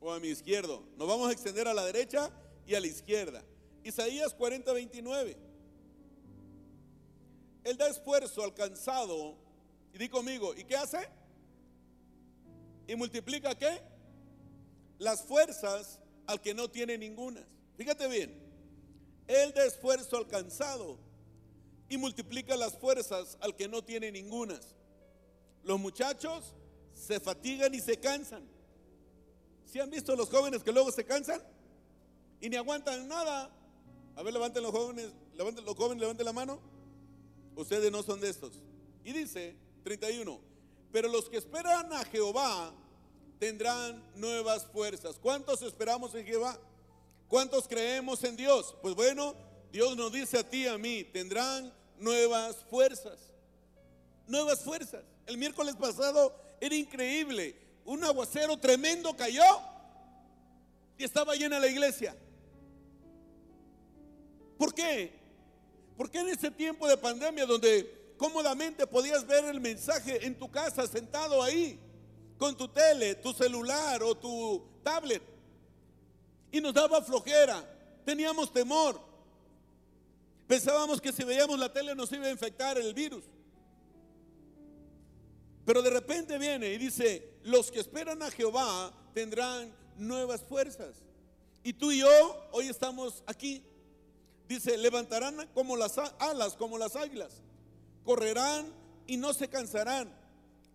o 0.00 0.12
a 0.12 0.20
mi 0.20 0.28
izquierdo. 0.28 0.84
Nos 0.96 1.08
vamos 1.08 1.28
a 1.28 1.32
extender 1.32 1.66
a 1.68 1.74
la 1.74 1.84
derecha 1.84 2.30
y 2.66 2.74
a 2.74 2.80
la 2.80 2.86
izquierda. 2.86 3.42
Isaías 3.82 4.34
40, 4.34 4.72
29. 4.72 5.36
Él 7.64 7.76
da 7.76 7.88
esfuerzo 7.88 8.42
alcanzado. 8.42 9.36
Y 9.92 9.98
di 9.98 10.08
conmigo, 10.08 10.54
¿y 10.54 10.64
qué 10.64 10.76
hace? 10.76 11.08
¿Y 12.86 12.94
multiplica 12.94 13.56
qué? 13.56 13.80
Las 14.98 15.22
fuerzas 15.22 16.00
al 16.26 16.40
que 16.40 16.54
no 16.54 16.70
tiene 16.70 16.98
ninguna. 16.98 17.46
Fíjate 17.76 18.08
bien. 18.08 18.46
Él 19.26 19.52
da 19.52 19.64
esfuerzo 19.64 20.16
alcanzado 20.16 20.98
y 21.88 21.96
multiplica 21.96 22.56
las 22.56 22.76
fuerzas 22.76 23.36
al 23.40 23.54
que 23.54 23.68
no 23.68 23.82
tiene 23.82 24.10
ningunas. 24.10 24.74
Los 25.62 25.78
muchachos 25.80 26.54
se 26.96 27.20
fatigan 27.20 27.74
y 27.74 27.80
se 27.80 27.98
cansan. 27.98 28.42
¿Si 29.66 29.78
han 29.78 29.90
visto 29.90 30.16
los 30.16 30.30
jóvenes 30.30 30.62
que 30.62 30.72
luego 30.72 30.90
se 30.90 31.04
cansan? 31.04 31.42
Y 32.40 32.48
ni 32.48 32.56
aguantan 32.56 33.06
nada. 33.06 33.50
A 34.16 34.22
ver, 34.22 34.32
levanten 34.32 34.62
los 34.62 34.72
jóvenes, 34.72 35.12
levanten 35.34 35.64
los 35.64 35.76
jóvenes, 35.76 36.00
levanten 36.00 36.24
la 36.24 36.32
mano. 36.32 36.58
Ustedes 37.54 37.92
no 37.92 38.02
son 38.02 38.20
de 38.20 38.30
estos. 38.30 38.52
Y 39.04 39.12
dice 39.12 39.56
31, 39.84 40.40
pero 40.90 41.08
los 41.08 41.28
que 41.28 41.36
esperan 41.36 41.92
a 41.92 42.04
Jehová 42.06 42.72
tendrán 43.38 44.02
nuevas 44.14 44.66
fuerzas. 44.66 45.18
¿Cuántos 45.20 45.60
esperamos 45.62 46.14
en 46.14 46.26
Jehová? 46.26 46.58
¿Cuántos 47.28 47.68
creemos 47.68 48.24
en 48.24 48.36
Dios? 48.36 48.74
Pues 48.80 48.94
bueno, 48.94 49.34
Dios 49.70 49.96
nos 49.96 50.12
dice 50.12 50.38
a 50.38 50.48
ti 50.48 50.62
y 50.62 50.66
a 50.66 50.78
mí, 50.78 51.04
tendrán 51.04 51.72
nuevas 51.98 52.56
fuerzas. 52.70 53.18
Nuevas 54.26 54.64
fuerzas. 54.64 55.04
El 55.26 55.36
miércoles 55.36 55.76
pasado 55.76 56.45
era 56.60 56.74
increíble. 56.74 57.56
Un 57.84 58.02
aguacero 58.04 58.56
tremendo 58.56 59.16
cayó 59.16 59.60
y 60.98 61.04
estaba 61.04 61.34
llena 61.34 61.58
la 61.58 61.68
iglesia. 61.68 62.16
¿Por 64.58 64.74
qué? 64.74 65.12
Porque 65.96 66.18
en 66.18 66.28
ese 66.28 66.50
tiempo 66.50 66.88
de 66.88 66.96
pandemia 66.96 67.46
donde 67.46 68.14
cómodamente 68.16 68.86
podías 68.86 69.26
ver 69.26 69.44
el 69.44 69.60
mensaje 69.60 70.26
en 70.26 70.38
tu 70.38 70.50
casa 70.50 70.86
sentado 70.86 71.42
ahí 71.42 71.78
con 72.38 72.56
tu 72.56 72.68
tele, 72.68 73.14
tu 73.14 73.32
celular 73.32 74.02
o 74.02 74.14
tu 74.14 74.62
tablet 74.82 75.22
y 76.50 76.60
nos 76.60 76.72
daba 76.72 77.02
flojera, 77.02 77.62
teníamos 78.04 78.52
temor. 78.52 79.00
Pensábamos 80.46 81.00
que 81.00 81.12
si 81.12 81.24
veíamos 81.24 81.58
la 81.58 81.72
tele 81.72 81.94
nos 81.94 82.10
iba 82.12 82.26
a 82.26 82.30
infectar 82.30 82.78
el 82.78 82.94
virus. 82.94 83.24
Pero 85.66 85.82
de 85.82 85.90
repente 85.90 86.38
viene 86.38 86.72
y 86.72 86.78
dice, 86.78 87.28
los 87.42 87.72
que 87.72 87.80
esperan 87.80 88.22
a 88.22 88.30
Jehová 88.30 88.92
tendrán 89.12 89.74
nuevas 89.98 90.40
fuerzas. 90.40 91.02
Y 91.64 91.72
tú 91.72 91.90
y 91.90 91.98
yo 91.98 92.48
hoy 92.52 92.68
estamos 92.68 93.24
aquí. 93.26 93.64
Dice, 94.48 94.78
levantarán 94.78 95.48
como 95.54 95.76
las 95.76 95.98
alas, 96.20 96.54
como 96.54 96.78
las 96.78 96.94
águilas. 96.94 97.42
Correrán 98.04 98.72
y 99.08 99.16
no 99.16 99.34
se 99.34 99.48
cansarán. 99.48 100.08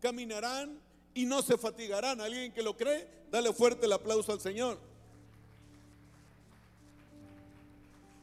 Caminarán 0.01 0.77
y 1.13 1.25
no 1.25 1.41
se 1.41 1.57
fatigarán. 1.57 2.19
¿Alguien 2.19 2.51
que 2.51 2.61
lo 2.61 2.75
cree? 2.75 3.07
Dale 3.31 3.53
fuerte 3.53 3.85
el 3.85 3.93
aplauso 3.93 4.33
al 4.33 4.41
Señor. 4.41 4.77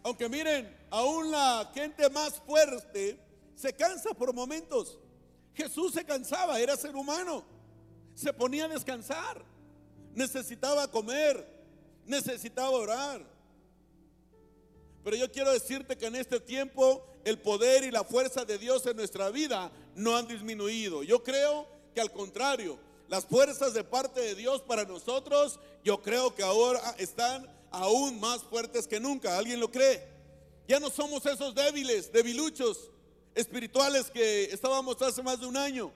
Aunque 0.03 0.29
miren, 0.29 0.77
aún 0.91 1.31
la 1.31 1.71
gente 1.73 2.11
más 2.11 2.35
fuerte 2.47 3.19
se 3.57 3.73
cansa 3.73 4.13
por 4.13 4.35
momentos. 4.35 4.99
Jesús 5.59 5.93
se 5.93 6.05
cansaba, 6.05 6.61
era 6.61 6.77
ser 6.77 6.95
humano. 6.95 7.45
Se 8.15 8.33
ponía 8.33 8.67
a 8.67 8.69
descansar. 8.69 9.45
Necesitaba 10.15 10.89
comer. 10.89 11.45
Necesitaba 12.07 12.71
orar. 12.71 13.27
Pero 15.03 15.17
yo 15.17 15.33
quiero 15.33 15.53
decirte 15.53 15.99
que 15.99 16.07
en 16.07 16.15
este 16.15 16.39
tiempo 16.39 17.05
el 17.25 17.41
poder 17.41 17.83
y 17.83 17.91
la 17.91 18.05
fuerza 18.05 18.45
de 18.45 18.57
Dios 18.57 18.87
en 18.87 18.97
nuestra 18.97 19.31
vida 19.31 19.73
no 19.97 20.17
han 20.17 20.29
disminuido. 20.29 21.03
Yo 21.03 21.25
creo 21.25 21.67
que 21.93 22.01
al 22.01 22.13
contrario, 22.13 22.79
las 23.09 23.27
fuerzas 23.27 23.75
de 23.75 23.83
parte 23.83 24.21
de 24.21 24.37
Dios 24.37 24.63
para 24.63 24.85
nosotros, 24.85 25.59
yo 25.83 26.01
creo 26.03 26.37
que 26.37 26.45
ahora 26.45 26.95
están 26.99 27.51
aún 27.73 28.21
más 28.21 28.45
fuertes 28.45 28.87
que 28.87 29.01
nunca. 29.01 29.37
¿Alguien 29.37 29.59
lo 29.59 29.73
cree? 29.73 30.07
Ya 30.69 30.79
no 30.79 30.89
somos 30.89 31.27
esos 31.27 31.53
débiles, 31.53 32.13
debiluchos 32.13 32.91
espirituales 33.39 34.11
que 34.11 34.47
estábamos 34.47 35.01
hace 35.01 35.23
más 35.23 35.39
de 35.39 35.47
un 35.47 35.57
año. 35.57 35.93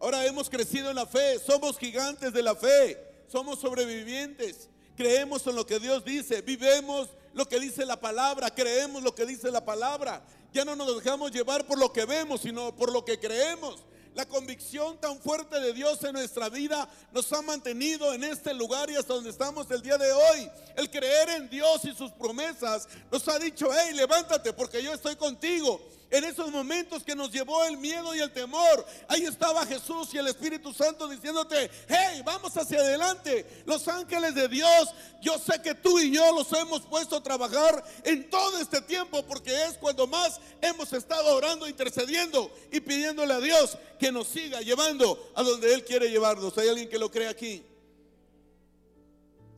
Ahora 0.00 0.24
hemos 0.24 0.48
crecido 0.48 0.88
en 0.88 0.96
la 0.96 1.04
fe, 1.04 1.38
somos 1.38 1.78
gigantes 1.78 2.32
de 2.32 2.42
la 2.42 2.54
fe, 2.54 2.98
somos 3.28 3.60
sobrevivientes, 3.60 4.70
creemos 4.96 5.46
en 5.46 5.54
lo 5.54 5.66
que 5.66 5.78
Dios 5.78 6.02
dice, 6.06 6.40
vivemos 6.40 7.10
lo 7.34 7.46
que 7.46 7.60
dice 7.60 7.84
la 7.84 8.00
palabra, 8.00 8.48
creemos 8.48 9.02
lo 9.02 9.14
que 9.14 9.26
dice 9.26 9.50
la 9.50 9.62
palabra. 9.62 10.24
Ya 10.54 10.64
no 10.64 10.74
nos 10.74 10.96
dejamos 10.96 11.30
llevar 11.32 11.66
por 11.66 11.78
lo 11.78 11.92
que 11.92 12.06
vemos, 12.06 12.40
sino 12.40 12.74
por 12.74 12.90
lo 12.90 13.04
que 13.04 13.18
creemos. 13.18 13.80
La 14.14 14.26
convicción 14.26 14.98
tan 15.00 15.20
fuerte 15.20 15.60
de 15.60 15.74
Dios 15.74 16.02
en 16.02 16.14
nuestra 16.14 16.48
vida 16.48 16.88
nos 17.12 17.30
ha 17.32 17.42
mantenido 17.42 18.12
en 18.14 18.24
este 18.24 18.54
lugar 18.54 18.90
y 18.90 18.96
hasta 18.96 19.14
donde 19.14 19.30
estamos 19.30 19.70
el 19.70 19.82
día 19.82 19.98
de 19.98 20.10
hoy. 20.12 20.50
El 20.76 20.90
creer 20.90 21.28
en 21.30 21.50
Dios 21.50 21.84
y 21.84 21.94
sus 21.94 22.10
promesas 22.12 22.88
nos 23.10 23.26
ha 23.28 23.38
dicho, 23.38 23.68
hey, 23.70 23.94
levántate 23.94 24.54
porque 24.54 24.82
yo 24.82 24.94
estoy 24.94 25.16
contigo 25.16 25.80
en 26.12 26.24
esos 26.24 26.50
momentos 26.52 27.02
que 27.02 27.16
nos 27.16 27.32
llevó 27.32 27.64
el 27.64 27.78
miedo 27.78 28.14
y 28.14 28.20
el 28.20 28.30
temor, 28.30 28.84
ahí 29.08 29.24
estaba 29.24 29.64
Jesús 29.64 30.12
y 30.12 30.18
el 30.18 30.28
Espíritu 30.28 30.70
Santo 30.74 31.08
diciéndote, 31.08 31.70
hey, 31.88 32.20
vamos 32.22 32.54
hacia 32.54 32.80
adelante. 32.80 33.62
Los 33.64 33.88
ángeles 33.88 34.34
de 34.34 34.46
Dios, 34.46 34.90
yo 35.22 35.38
sé 35.38 35.62
que 35.62 35.74
tú 35.74 35.98
y 35.98 36.10
yo 36.10 36.30
los 36.32 36.52
hemos 36.52 36.82
puesto 36.82 37.16
a 37.16 37.22
trabajar 37.22 37.82
en 38.04 38.28
todo 38.28 38.60
este 38.60 38.82
tiempo 38.82 39.24
porque 39.24 39.64
es 39.64 39.78
cuando 39.78 40.06
más 40.06 40.38
hemos 40.60 40.92
estado 40.92 41.34
orando, 41.34 41.66
intercediendo 41.66 42.54
y 42.70 42.80
pidiéndole 42.80 43.32
a 43.32 43.40
Dios 43.40 43.78
que 43.98 44.12
nos 44.12 44.28
siga 44.28 44.60
llevando 44.60 45.32
a 45.34 45.42
donde 45.42 45.72
Él 45.72 45.82
quiere 45.82 46.10
llevarnos. 46.10 46.58
¿Hay 46.58 46.68
alguien 46.68 46.90
que 46.90 46.98
lo 46.98 47.10
cree 47.10 47.28
aquí? 47.28 47.64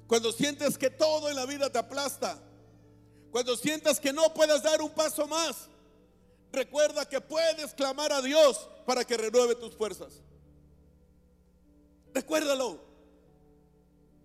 Cuando 0.06 0.30
sientes 0.30 0.78
que 0.78 0.88
todo 0.88 1.28
en 1.28 1.34
la 1.34 1.46
vida 1.46 1.68
te 1.68 1.80
aplasta, 1.80 2.40
cuando 3.32 3.56
sientas 3.56 3.98
que 3.98 4.12
no 4.12 4.32
puedes 4.32 4.62
dar 4.62 4.80
un 4.80 4.90
paso 4.90 5.26
más, 5.26 5.68
Recuerda 6.54 7.04
que 7.08 7.20
puedes 7.20 7.74
clamar 7.74 8.12
a 8.12 8.22
Dios 8.22 8.68
para 8.86 9.04
que 9.04 9.16
renueve 9.16 9.56
tus 9.56 9.74
fuerzas. 9.74 10.20
Recuérdalo. 12.14 12.78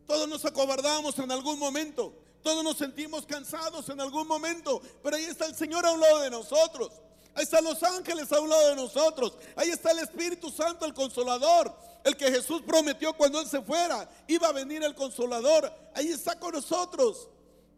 Todos 0.05 0.29
nos 0.29 0.45
acobardamos 0.45 1.17
en 1.17 1.31
algún 1.31 1.57
momento. 1.57 2.13
Todos 2.43 2.63
nos 2.63 2.77
sentimos 2.77 3.25
cansados 3.25 3.89
en 3.89 3.99
algún 3.99 4.27
momento. 4.27 4.79
Pero 5.01 5.15
ahí 5.15 5.25
está 5.25 5.47
el 5.47 5.55
Señor 5.55 5.85
a 5.87 5.91
un 5.91 5.99
lado 5.99 6.19
de 6.19 6.29
nosotros. 6.29 6.91
Ahí 7.33 7.43
están 7.43 7.63
los 7.63 7.81
ángeles 7.81 8.31
a 8.31 8.39
un 8.39 8.49
lado 8.49 8.69
de 8.69 8.75
nosotros. 8.75 9.33
Ahí 9.55 9.71
está 9.71 9.89
el 9.89 9.99
Espíritu 9.99 10.51
Santo, 10.51 10.85
el 10.85 10.93
consolador. 10.93 11.75
El 12.03 12.15
que 12.15 12.31
Jesús 12.31 12.61
prometió 12.61 13.13
cuando 13.13 13.41
Él 13.41 13.47
se 13.47 13.61
fuera. 13.61 14.07
Iba 14.27 14.49
a 14.49 14.53
venir 14.53 14.83
el 14.83 14.93
consolador. 14.93 15.71
Ahí 15.95 16.09
está 16.09 16.39
con 16.39 16.53
nosotros. 16.53 17.27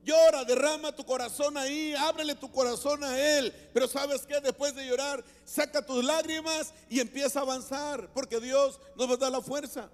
Llora, 0.04 0.44
derrama 0.46 0.92
tu 0.92 1.06
corazón 1.06 1.58
ahí, 1.58 1.94
ábrele 1.94 2.34
tu 2.34 2.52
corazón 2.52 3.04
a 3.04 3.20
Él. 3.20 3.54
Pero 3.74 3.88
sabes 3.88 4.26
que 4.26 4.40
después 4.42 4.74
de 4.74 4.86
llorar, 4.88 5.24
saca 5.46 5.86
tus 5.86 6.04
lágrimas 6.04 6.74
y 6.90 7.00
empieza 7.00 7.40
a 7.40 7.44
avanzar, 7.44 8.10
porque 8.14 8.40
Dios 8.40 8.80
nos 8.96 9.10
va 9.10 9.14
a 9.14 9.18
dar 9.18 9.32
la 9.32 9.42
fuerza. 9.42 9.90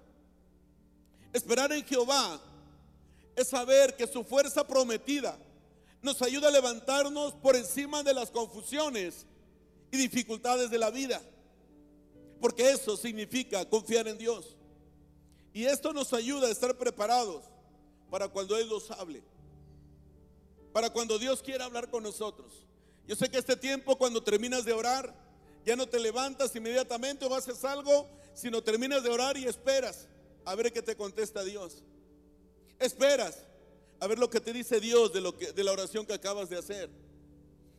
Esperar 1.32 1.72
en 1.72 1.84
Jehová 1.84 2.40
es 3.36 3.48
saber 3.48 3.96
que 3.96 4.06
su 4.06 4.24
fuerza 4.24 4.66
prometida 4.66 5.38
nos 6.00 6.22
ayuda 6.22 6.48
a 6.48 6.52
levantarnos 6.52 7.34
por 7.34 7.54
encima 7.54 8.02
de 8.02 8.14
las 8.14 8.30
confusiones 8.30 9.26
y 9.90 9.98
dificultades 9.98 10.70
de 10.70 10.78
la 10.78 10.90
vida. 10.90 11.20
Porque 12.40 12.70
eso 12.70 12.96
significa 12.96 13.68
confiar 13.68 14.08
en 14.08 14.16
Dios. 14.16 14.56
Y 15.52 15.66
esto 15.66 15.92
nos 15.92 16.14
ayuda 16.14 16.46
a 16.46 16.50
estar 16.50 16.78
preparados 16.78 17.44
para 18.10 18.28
cuando 18.28 18.56
Él 18.56 18.68
nos 18.70 18.90
hable 18.90 19.22
para 20.72 20.90
cuando 20.90 21.18
Dios 21.18 21.42
quiera 21.42 21.64
hablar 21.64 21.90
con 21.90 22.02
nosotros. 22.02 22.66
Yo 23.06 23.16
sé 23.16 23.30
que 23.30 23.38
este 23.38 23.56
tiempo 23.56 23.96
cuando 23.96 24.22
terminas 24.22 24.64
de 24.64 24.72
orar, 24.72 25.14
ya 25.64 25.76
no 25.76 25.86
te 25.86 25.98
levantas 25.98 26.54
inmediatamente 26.54 27.24
o 27.24 27.34
haces 27.34 27.64
algo, 27.64 28.08
sino 28.34 28.62
terminas 28.62 29.02
de 29.02 29.10
orar 29.10 29.36
y 29.36 29.44
esperas 29.46 30.08
a 30.44 30.54
ver 30.54 30.72
qué 30.72 30.82
te 30.82 30.96
contesta 30.96 31.42
Dios. 31.42 31.82
Esperas 32.78 33.44
a 34.00 34.06
ver 34.06 34.18
lo 34.18 34.30
que 34.30 34.40
te 34.40 34.52
dice 34.52 34.80
Dios 34.80 35.12
de, 35.12 35.20
lo 35.20 35.36
que, 35.36 35.52
de 35.52 35.64
la 35.64 35.72
oración 35.72 36.06
que 36.06 36.14
acabas 36.14 36.48
de 36.48 36.58
hacer. 36.58 36.90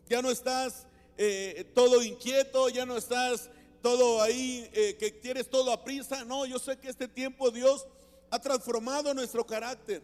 Ya 0.08 0.22
no 0.22 0.30
estás 0.30 0.86
eh, 1.18 1.72
todo 1.74 2.04
inquieto, 2.04 2.70
ya 2.70 2.86
no 2.86 2.98
estás 2.98 3.50
todo 3.82 4.22
ahí, 4.22 4.70
eh, 4.74 4.98
que 5.00 5.12
tienes 5.12 5.50
todo 5.50 5.72
a 5.72 5.84
prisa. 5.84 6.26
No, 6.26 6.46
yo 6.46 6.60
sé 6.60 6.78
que 6.78 6.90
este 6.90 7.08
tiempo 7.08 7.52
Dios 7.52 7.88
ha 8.30 8.40
transformado 8.40 9.14
nuestro 9.14 9.46
carácter. 9.46 10.04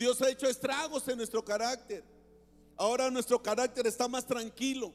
Dios 0.00 0.22
ha 0.22 0.30
hecho 0.30 0.48
estragos 0.48 1.06
en 1.08 1.18
nuestro 1.18 1.44
carácter. 1.44 2.02
Ahora 2.74 3.10
nuestro 3.10 3.42
carácter 3.42 3.86
está 3.86 4.08
más 4.08 4.26
tranquilo. 4.26 4.94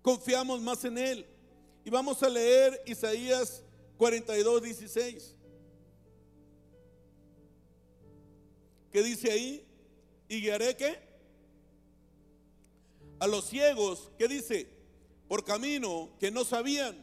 Confiamos 0.00 0.62
más 0.62 0.82
en 0.86 0.96
Él. 0.96 1.26
Y 1.84 1.90
vamos 1.90 2.22
a 2.22 2.30
leer 2.30 2.82
Isaías 2.86 3.62
42, 3.98 4.62
16. 4.62 5.36
¿Qué 8.90 9.02
dice 9.02 9.30
ahí? 9.30 9.66
¿Y 10.26 10.40
guiaré 10.40 10.74
qué? 10.74 10.98
A 13.18 13.26
los 13.26 13.44
ciegos, 13.44 14.10
¿qué 14.16 14.26
dice? 14.26 14.70
Por 15.28 15.44
camino 15.44 16.16
que 16.18 16.30
no 16.30 16.44
sabían. 16.44 16.96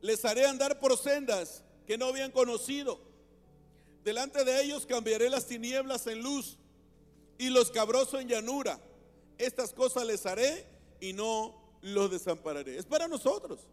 Les 0.00 0.24
haré 0.24 0.46
andar 0.46 0.80
por 0.80 0.96
sendas 0.96 1.62
que 1.86 1.98
no 1.98 2.06
habían 2.06 2.30
conocido. 2.30 3.05
Delante 4.06 4.44
de 4.44 4.62
ellos 4.62 4.86
cambiaré 4.86 5.28
las 5.28 5.46
tinieblas 5.46 6.06
en 6.06 6.22
luz 6.22 6.58
y 7.38 7.48
los 7.48 7.72
cabrosos 7.72 8.20
en 8.20 8.28
llanura. 8.28 8.78
Estas 9.36 9.72
cosas 9.72 10.06
les 10.06 10.24
haré 10.26 10.64
y 11.00 11.12
no 11.12 11.60
los 11.82 12.12
desampararé. 12.12 12.78
Es 12.78 12.86
para 12.86 13.08
nosotros. 13.08 13.66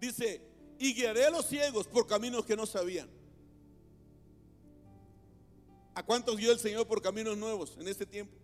Dice, 0.00 0.40
y 0.78 0.94
guiaré 0.94 1.26
a 1.26 1.30
los 1.30 1.44
ciegos 1.44 1.86
por 1.86 2.06
caminos 2.06 2.46
que 2.46 2.56
no 2.56 2.64
sabían. 2.64 3.10
¿A 5.94 6.02
cuántos 6.02 6.38
guió 6.38 6.50
el 6.50 6.58
Señor 6.58 6.86
por 6.86 7.02
caminos 7.02 7.36
nuevos 7.36 7.76
en 7.78 7.88
este 7.88 8.06
tiempo? 8.06 8.34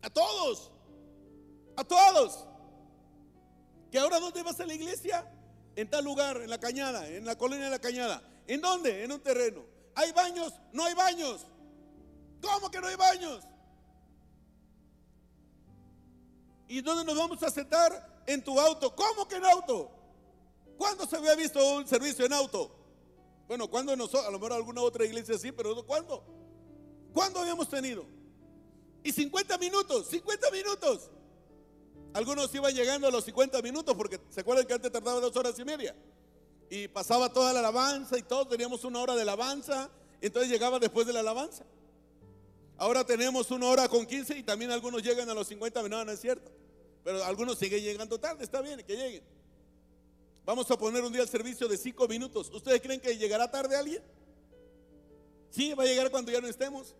A 0.00 0.10
todos. 0.10 0.70
A 1.74 1.82
todos. 1.82 2.46
¿Que 3.90 3.98
ahora 3.98 4.20
dónde 4.20 4.44
vas 4.44 4.60
a 4.60 4.66
la 4.66 4.74
iglesia? 4.74 5.28
En 5.74 5.90
tal 5.90 6.04
lugar, 6.04 6.36
en 6.40 6.48
la 6.48 6.60
cañada, 6.60 7.08
en 7.08 7.26
la 7.26 7.36
colina 7.36 7.64
de 7.64 7.70
la 7.70 7.80
cañada. 7.80 8.22
¿En 8.46 8.60
dónde? 8.60 9.02
En 9.02 9.10
un 9.10 9.20
terreno. 9.20 9.71
¿Hay 9.94 10.12
baños? 10.12 10.52
No 10.72 10.84
hay 10.84 10.94
baños. 10.94 11.46
¿Cómo 12.40 12.70
que 12.70 12.80
no 12.80 12.86
hay 12.86 12.96
baños? 12.96 13.44
¿Y 16.68 16.80
dónde 16.80 17.04
nos 17.04 17.16
vamos 17.16 17.42
a 17.42 17.50
sentar? 17.50 18.22
En 18.26 18.42
tu 18.42 18.58
auto. 18.58 18.94
¿Cómo 18.94 19.26
que 19.28 19.36
en 19.36 19.44
auto? 19.44 19.90
¿Cuándo 20.78 21.06
se 21.06 21.16
había 21.16 21.34
visto 21.34 21.76
un 21.76 21.86
servicio 21.86 22.24
en 22.24 22.32
auto? 22.32 22.74
Bueno, 23.46 23.68
¿cuándo 23.68 23.94
nosotros? 23.94 24.26
A 24.26 24.30
lo 24.30 24.38
mejor 24.38 24.54
alguna 24.54 24.80
otra 24.80 25.04
iglesia 25.04 25.36
sí, 25.38 25.52
pero 25.52 25.84
¿cuándo? 25.84 26.24
¿Cuándo 27.12 27.40
habíamos 27.40 27.68
tenido? 27.68 28.06
Y 29.04 29.12
50 29.12 29.58
minutos, 29.58 30.06
50 30.08 30.50
minutos. 30.50 31.10
Algunos 32.14 32.54
iban 32.54 32.74
llegando 32.74 33.06
a 33.06 33.10
los 33.10 33.24
50 33.24 33.60
minutos 33.62 33.94
porque 33.94 34.20
se 34.30 34.40
acuerdan 34.40 34.66
que 34.66 34.74
antes 34.74 34.92
tardaba 34.92 35.20
dos 35.20 35.36
horas 35.36 35.58
y 35.58 35.64
media. 35.64 35.94
Y 36.72 36.88
pasaba 36.88 37.30
toda 37.30 37.52
la 37.52 37.58
alabanza 37.58 38.16
y 38.16 38.22
todo, 38.22 38.48
teníamos 38.48 38.82
una 38.84 38.98
hora 38.98 39.14
de 39.14 39.20
alabanza, 39.20 39.90
entonces 40.22 40.50
llegaba 40.50 40.78
después 40.78 41.06
de 41.06 41.12
la 41.12 41.20
alabanza. 41.20 41.66
Ahora 42.78 43.04
tenemos 43.04 43.50
una 43.50 43.66
hora 43.66 43.88
con 43.90 44.06
15 44.06 44.38
y 44.38 44.42
también 44.42 44.70
algunos 44.70 45.02
llegan 45.02 45.28
a 45.28 45.34
los 45.34 45.46
50 45.48 45.82
minutos, 45.82 46.06
no 46.06 46.12
es 46.12 46.20
cierto. 46.22 46.50
Pero 47.04 47.22
algunos 47.24 47.58
siguen 47.58 47.82
llegando 47.82 48.18
tarde, 48.18 48.42
está 48.42 48.62
bien, 48.62 48.82
que 48.86 48.96
lleguen. 48.96 49.22
Vamos 50.46 50.70
a 50.70 50.78
poner 50.78 51.02
un 51.02 51.12
día 51.12 51.20
el 51.20 51.28
servicio 51.28 51.68
de 51.68 51.76
cinco 51.76 52.08
minutos. 52.08 52.50
¿Ustedes 52.50 52.80
creen 52.80 53.02
que 53.02 53.18
llegará 53.18 53.50
tarde 53.50 53.76
alguien? 53.76 54.02
Sí, 55.50 55.74
va 55.74 55.82
a 55.82 55.86
llegar 55.86 56.10
cuando 56.10 56.32
ya 56.32 56.40
no 56.40 56.48
estemos. 56.48 56.94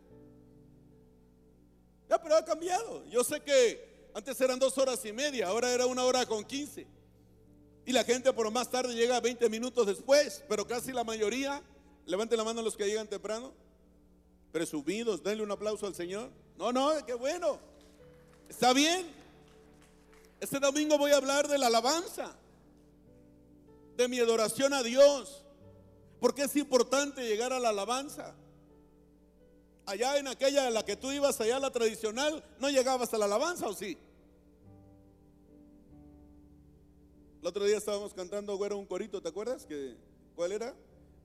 Ya, 2.10 2.20
pero 2.20 2.36
ha 2.36 2.44
cambiado. 2.44 3.06
Yo 3.06 3.24
sé 3.24 3.40
que 3.40 4.10
antes 4.12 4.38
eran 4.38 4.58
dos 4.58 4.76
horas 4.76 5.02
y 5.06 5.14
media, 5.14 5.48
ahora 5.48 5.72
era 5.72 5.86
una 5.86 6.04
hora 6.04 6.26
con 6.26 6.44
quince. 6.44 6.86
Y 7.84 7.92
la 7.92 8.04
gente 8.04 8.32
por 8.32 8.50
más 8.50 8.70
tarde 8.70 8.94
llega 8.94 9.20
20 9.20 9.48
minutos 9.48 9.86
después, 9.86 10.44
pero 10.48 10.66
casi 10.66 10.92
la 10.92 11.02
mayoría, 11.02 11.62
levanten 12.06 12.38
la 12.38 12.44
mano 12.44 12.62
los 12.62 12.76
que 12.76 12.86
llegan 12.86 13.08
temprano, 13.08 13.52
presumidos, 14.52 15.22
denle 15.22 15.42
un 15.42 15.50
aplauso 15.50 15.86
al 15.86 15.94
Señor. 15.94 16.30
No, 16.56 16.72
no, 16.72 16.92
qué 17.04 17.14
bueno. 17.14 17.58
Está 18.48 18.72
bien. 18.72 19.06
Este 20.40 20.60
domingo 20.60 20.98
voy 20.98 21.12
a 21.12 21.16
hablar 21.16 21.48
de 21.48 21.58
la 21.58 21.68
alabanza, 21.68 22.34
de 23.96 24.08
mi 24.08 24.18
adoración 24.20 24.74
a 24.74 24.82
Dios, 24.82 25.44
porque 26.20 26.42
es 26.42 26.54
importante 26.56 27.26
llegar 27.26 27.52
a 27.52 27.58
la 27.58 27.70
alabanza. 27.70 28.34
Allá 29.86 30.18
en 30.18 30.28
aquella 30.28 30.68
en 30.68 30.74
la 30.74 30.84
que 30.84 30.96
tú 30.96 31.10
ibas, 31.10 31.40
allá 31.40 31.58
la 31.58 31.70
tradicional, 31.70 32.44
no 32.60 32.70
llegabas 32.70 33.12
a 33.14 33.18
la 33.18 33.24
alabanza 33.24 33.66
o 33.66 33.74
sí. 33.74 33.98
El 37.42 37.48
otro 37.48 37.64
día 37.64 37.76
estábamos 37.76 38.14
cantando, 38.14 38.56
güero, 38.56 38.78
un 38.78 38.86
corito, 38.86 39.20
¿te 39.20 39.28
acuerdas? 39.28 39.66
Que, 39.66 39.96
¿Cuál 40.36 40.52
era? 40.52 40.76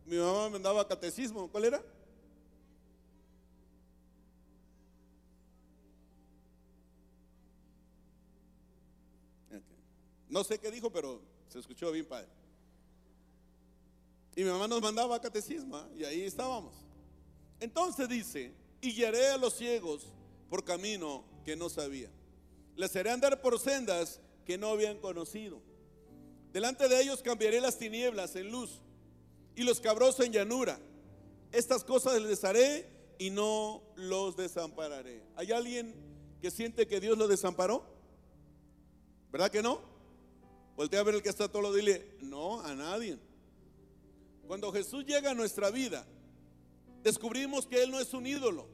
Mi 0.03 0.17
mamá 0.17 0.49
me 0.49 0.57
daba 0.57 0.87
catecismo, 0.87 1.47
¿cuál 1.51 1.65
era? 1.65 1.83
No 10.27 10.43
sé 10.43 10.57
qué 10.57 10.71
dijo, 10.71 10.91
pero 10.91 11.21
se 11.49 11.59
escuchó 11.59 11.91
bien 11.91 12.07
padre. 12.07 12.27
Y 14.35 14.43
mi 14.43 14.49
mamá 14.49 14.67
nos 14.67 14.81
mandaba 14.81 15.21
catecismo 15.21 15.77
¿ah? 15.77 15.87
y 15.95 16.03
ahí 16.03 16.23
estábamos. 16.23 16.73
Entonces 17.59 18.09
dice, 18.09 18.55
y 18.81 18.91
guiaré 18.91 19.27
a 19.27 19.37
los 19.37 19.53
ciegos 19.53 20.07
por 20.49 20.63
camino 20.63 21.23
que 21.45 21.55
no 21.55 21.69
sabía. 21.69 22.09
Les 22.75 22.95
haré 22.95 23.11
andar 23.11 23.39
por 23.39 23.59
sendas 23.59 24.19
que 24.45 24.57
no 24.57 24.69
habían 24.69 24.97
conocido. 24.97 25.61
Delante 26.53 26.87
de 26.87 27.01
ellos 27.01 27.21
cambiaré 27.21 27.61
las 27.61 27.77
tinieblas 27.77 28.35
en 28.35 28.51
luz 28.51 28.81
y 29.55 29.63
los 29.63 29.79
cabros 29.79 30.19
en 30.19 30.31
llanura. 30.31 30.79
Estas 31.51 31.83
cosas 31.83 32.21
les 32.21 32.43
haré 32.43 32.89
y 33.19 33.29
no 33.29 33.83
los 33.95 34.37
desampararé. 34.37 35.23
¿Hay 35.35 35.51
alguien 35.51 35.93
que 36.41 36.51
siente 36.51 36.87
que 36.87 36.99
Dios 36.99 37.17
lo 37.17 37.27
desamparó? 37.27 37.83
¿Verdad 39.31 39.51
que 39.51 39.61
no? 39.61 39.81
Voltea 40.75 40.99
a 40.99 41.03
ver 41.03 41.15
el 41.15 41.23
que 41.23 41.29
está 41.29 41.47
todo 41.49 41.63
lo 41.63 41.73
dile, 41.73 42.15
no, 42.21 42.61
a 42.61 42.75
nadie. 42.75 43.17
Cuando 44.47 44.71
Jesús 44.71 45.05
llega 45.05 45.31
a 45.31 45.33
nuestra 45.33 45.71
vida, 45.71 46.05
descubrimos 47.03 47.65
que 47.65 47.83
Él 47.83 47.91
no 47.91 47.99
es 47.99 48.13
un 48.13 48.27
ídolo, 48.27 48.67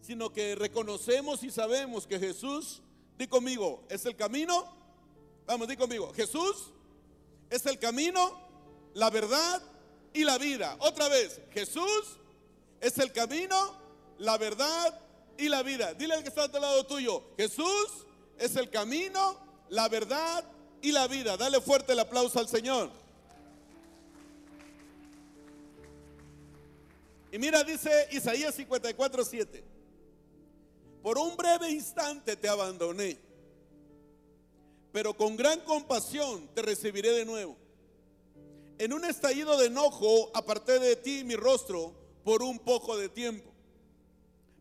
sino 0.00 0.32
que 0.32 0.54
reconocemos 0.54 1.42
y 1.44 1.50
sabemos 1.50 2.06
que 2.06 2.18
Jesús, 2.18 2.82
di 3.16 3.26
conmigo, 3.26 3.84
es 3.88 4.04
el 4.04 4.16
camino. 4.16 4.83
Vamos, 5.46 5.68
di 5.68 5.76
conmigo, 5.76 6.12
Jesús 6.14 6.70
es 7.50 7.66
el 7.66 7.78
camino, 7.78 8.40
la 8.94 9.10
verdad 9.10 9.62
y 10.12 10.24
la 10.24 10.38
vida. 10.38 10.76
Otra 10.80 11.08
vez, 11.08 11.40
Jesús 11.52 12.18
es 12.80 12.98
el 12.98 13.12
camino, 13.12 13.56
la 14.18 14.38
verdad 14.38 15.00
y 15.36 15.48
la 15.48 15.62
vida. 15.62 15.94
Dile 15.94 16.14
al 16.14 16.22
que 16.22 16.28
está 16.28 16.44
al 16.44 16.52
lado 16.52 16.86
tuyo, 16.86 17.22
Jesús 17.36 18.06
es 18.38 18.56
el 18.56 18.70
camino, 18.70 19.38
la 19.68 19.88
verdad 19.88 20.44
y 20.80 20.92
la 20.92 21.06
vida. 21.08 21.36
Dale 21.36 21.60
fuerte 21.60 21.92
el 21.92 22.00
aplauso 22.00 22.38
al 22.38 22.48
Señor. 22.48 22.90
Y 27.32 27.38
mira, 27.38 27.64
dice 27.64 28.08
Isaías 28.12 28.54
54, 28.54 29.24
7. 29.24 29.64
Por 31.02 31.18
un 31.18 31.36
breve 31.36 31.68
instante 31.70 32.36
te 32.36 32.48
abandoné, 32.48 33.18
pero 34.94 35.16
con 35.16 35.36
gran 35.36 35.58
compasión 35.62 36.48
te 36.54 36.62
recibiré 36.62 37.10
de 37.10 37.24
nuevo. 37.24 37.56
En 38.78 38.92
un 38.92 39.04
estallido 39.04 39.58
de 39.58 39.66
enojo 39.66 40.30
aparté 40.34 40.78
de 40.78 40.94
ti 40.94 41.24
mi 41.24 41.34
rostro 41.34 41.92
por 42.22 42.44
un 42.44 42.60
poco 42.60 42.96
de 42.96 43.08
tiempo. 43.08 43.50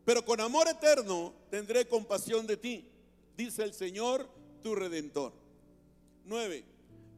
Pero 0.04 0.26
con 0.26 0.41
amor 0.41 0.67
eterno 0.67 1.36
tendré 1.52 1.88
compasión 1.88 2.48
de 2.48 2.58
ti, 2.58 2.89
dice 3.38 3.62
el 3.62 3.76
Señor 3.76 4.28
tu 4.63 4.74
redentor. 4.74 5.34
9. 6.26 6.65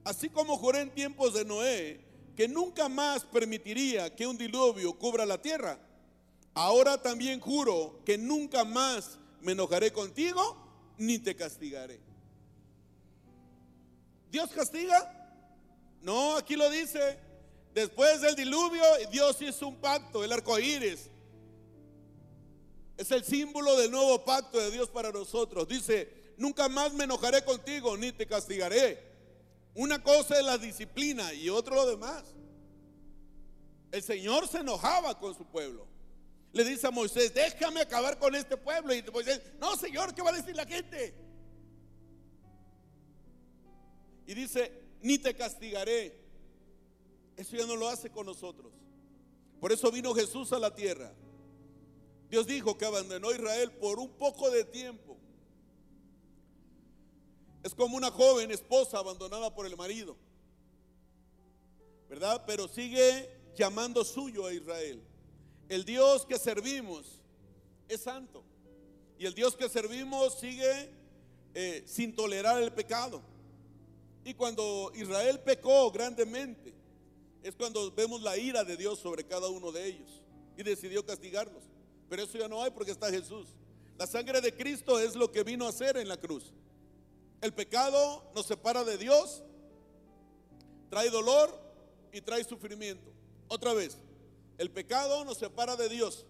Así 0.03 0.27
como 0.27 0.57
juré 0.57 0.81
en 0.81 0.93
tiempos 0.93 1.35
de 1.35 1.45
Noé 1.45 2.01
que 2.35 2.49
nunca 2.49 2.89
más 2.89 3.23
permitiría 3.23 4.13
que 4.13 4.27
un 4.27 4.37
diluvio 4.37 4.91
cubra 4.91 5.25
la 5.25 5.41
tierra, 5.41 5.79
ahora 6.53 7.01
también 7.01 7.39
juro 7.39 8.01
que 8.03 8.17
nunca 8.17 8.65
más 8.65 9.17
me 9.39 9.53
enojaré 9.53 9.93
contigo 9.93 10.57
ni 10.97 11.17
te 11.17 11.33
castigaré. 11.33 12.14
¿Dios 14.31 14.49
castiga? 14.51 15.11
No, 16.01 16.37
aquí 16.37 16.55
lo 16.55 16.69
dice. 16.69 17.19
Después 17.73 18.21
del 18.21 18.35
diluvio, 18.35 18.83
Dios 19.11 19.41
hizo 19.41 19.67
un 19.67 19.75
pacto, 19.75 20.23
el 20.23 20.31
arco 20.31 20.57
iris. 20.59 21.09
Es 22.97 23.11
el 23.11 23.23
símbolo 23.23 23.75
del 23.75 23.91
nuevo 23.91 24.23
pacto 24.23 24.57
de 24.57 24.71
Dios 24.71 24.89
para 24.89 25.11
nosotros. 25.11 25.67
Dice: 25.67 26.33
nunca 26.37 26.69
más 26.69 26.93
me 26.93 27.03
enojaré 27.03 27.43
contigo 27.43 27.97
ni 27.97 28.11
te 28.11 28.25
castigaré. 28.25 29.03
Una 29.73 30.01
cosa 30.01 30.39
es 30.39 30.45
la 30.45 30.57
disciplina 30.57 31.33
y 31.33 31.49
otro 31.49 31.75
lo 31.75 31.85
demás. 31.85 32.23
El 33.91 34.01
Señor 34.01 34.47
se 34.47 34.59
enojaba 34.59 35.19
con 35.19 35.35
su 35.35 35.45
pueblo. 35.45 35.85
Le 36.53 36.63
dice 36.63 36.87
a 36.87 36.91
Moisés, 36.91 37.33
déjame 37.33 37.81
acabar 37.81 38.17
con 38.17 38.33
este 38.33 38.55
pueblo. 38.55 38.93
Y 38.93 39.03
Moisés, 39.11 39.41
no 39.59 39.75
Señor, 39.75 40.15
¿qué 40.15 40.21
va 40.21 40.29
a 40.29 40.33
decir 40.33 40.55
la 40.55 40.65
gente? 40.65 41.13
Y 44.27 44.33
dice, 44.33 44.71
ni 45.01 45.17
te 45.17 45.35
castigaré. 45.35 46.17
Eso 47.37 47.55
ya 47.55 47.65
no 47.65 47.75
lo 47.75 47.89
hace 47.89 48.09
con 48.09 48.25
nosotros. 48.25 48.71
Por 49.59 49.71
eso 49.71 49.91
vino 49.91 50.13
Jesús 50.13 50.51
a 50.53 50.59
la 50.59 50.73
tierra. 50.73 51.13
Dios 52.29 52.47
dijo 52.47 52.77
que 52.77 52.85
abandonó 52.85 53.29
a 53.29 53.35
Israel 53.35 53.71
por 53.71 53.99
un 53.99 54.09
poco 54.09 54.49
de 54.49 54.63
tiempo. 54.63 55.17
Es 57.63 57.73
como 57.73 57.97
una 57.97 58.11
joven 58.11 58.51
esposa 58.51 58.99
abandonada 58.99 59.53
por 59.53 59.65
el 59.65 59.75
marido. 59.75 60.15
¿Verdad? 62.09 62.43
Pero 62.45 62.67
sigue 62.67 63.29
llamando 63.55 64.03
suyo 64.03 64.45
a 64.45 64.53
Israel. 64.53 65.01
El 65.69 65.83
Dios 65.83 66.25
que 66.25 66.37
servimos 66.37 67.21
es 67.87 68.01
santo. 68.01 68.43
Y 69.17 69.25
el 69.25 69.33
Dios 69.33 69.55
que 69.55 69.69
servimos 69.69 70.39
sigue 70.39 70.91
eh, 71.53 71.83
sin 71.87 72.15
tolerar 72.15 72.61
el 72.61 72.71
pecado. 72.71 73.21
Y 74.25 74.33
cuando 74.33 74.91
Israel 74.95 75.39
pecó 75.39 75.91
grandemente, 75.91 76.73
es 77.43 77.55
cuando 77.55 77.91
vemos 77.91 78.23
la 78.23 78.35
ira 78.35 78.63
de 78.63 78.75
Dios 78.75 78.97
sobre 78.97 79.23
cada 79.23 79.47
uno 79.47 79.71
de 79.71 79.85
ellos. 79.85 80.23
Y 80.57 80.63
decidió 80.63 81.05
castigarlos. 81.05 81.63
Pero 82.09 82.23
eso 82.23 82.39
ya 82.39 82.47
no 82.47 82.61
hay 82.63 82.71
porque 82.71 82.91
está 82.91 83.11
Jesús. 83.11 83.49
La 83.99 84.07
sangre 84.07 84.41
de 84.41 84.51
Cristo 84.51 84.99
es 84.99 85.15
lo 85.15 85.31
que 85.31 85.43
vino 85.43 85.67
a 85.67 85.69
hacer 85.69 85.95
en 85.97 86.07
la 86.07 86.17
cruz. 86.17 86.51
El 87.39 87.53
pecado 87.53 88.23
nos 88.33 88.47
separa 88.47 88.83
de 88.83 88.97
Dios, 88.97 89.43
trae 90.89 91.11
dolor 91.11 91.55
y 92.11 92.19
trae 92.19 92.43
sufrimiento. 92.43 93.11
Otra 93.47 93.73
vez, 93.73 93.99
el 94.57 94.71
pecado 94.71 95.23
nos 95.23 95.37
separa 95.37 95.75
de 95.75 95.87
Dios, 95.87 96.25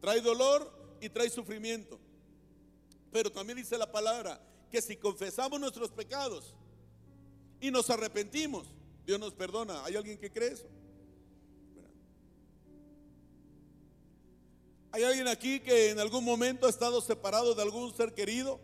trae 0.00 0.22
dolor 0.22 0.72
y 1.02 1.10
trae 1.10 1.28
sufrimiento. 1.28 1.98
Pero 3.12 3.30
también 3.30 3.58
dice 3.58 3.76
la 3.76 3.92
palabra 3.92 4.40
que 4.70 4.80
si 4.80 4.96
confesamos 4.96 5.60
nuestros 5.60 5.90
pecados 5.90 6.54
y 7.64 7.70
nos 7.70 7.88
arrepentimos, 7.88 8.66
Dios 9.06 9.18
nos 9.18 9.32
perdona. 9.32 9.82
¿Hay 9.86 9.96
alguien 9.96 10.18
que 10.18 10.30
cree 10.30 10.52
eso? 10.52 10.66
¿Hay 14.92 15.02
alguien 15.02 15.26
aquí 15.28 15.60
que 15.60 15.88
en 15.88 15.98
algún 15.98 16.24
momento 16.24 16.66
ha 16.66 16.68
estado 16.68 17.00
separado 17.00 17.54
de 17.54 17.62
algún 17.62 17.96
ser 17.96 18.12
querido 18.12 18.60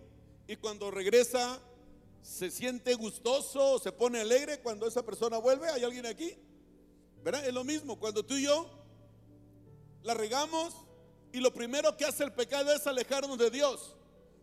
y 0.46 0.56
cuando 0.56 0.90
regresa 0.90 1.62
se 2.20 2.50
siente 2.50 2.92
gustoso, 2.92 3.78
se 3.78 3.90
pone 3.90 4.20
alegre 4.20 4.60
cuando 4.60 4.86
esa 4.86 5.02
persona 5.02 5.38
vuelve? 5.38 5.70
¿Hay 5.70 5.82
alguien 5.82 6.04
aquí? 6.04 6.36
¿Verdad? 7.24 7.48
Es 7.48 7.54
lo 7.54 7.64
mismo, 7.64 7.98
cuando 7.98 8.22
tú 8.22 8.34
y 8.34 8.42
yo 8.44 8.68
la 10.02 10.12
regamos 10.12 10.74
y 11.32 11.38
lo 11.38 11.54
primero 11.54 11.96
que 11.96 12.04
hace 12.04 12.22
el 12.22 12.34
pecado 12.34 12.70
es 12.70 12.86
alejarnos 12.86 13.38
de 13.38 13.50
Dios. 13.50 13.96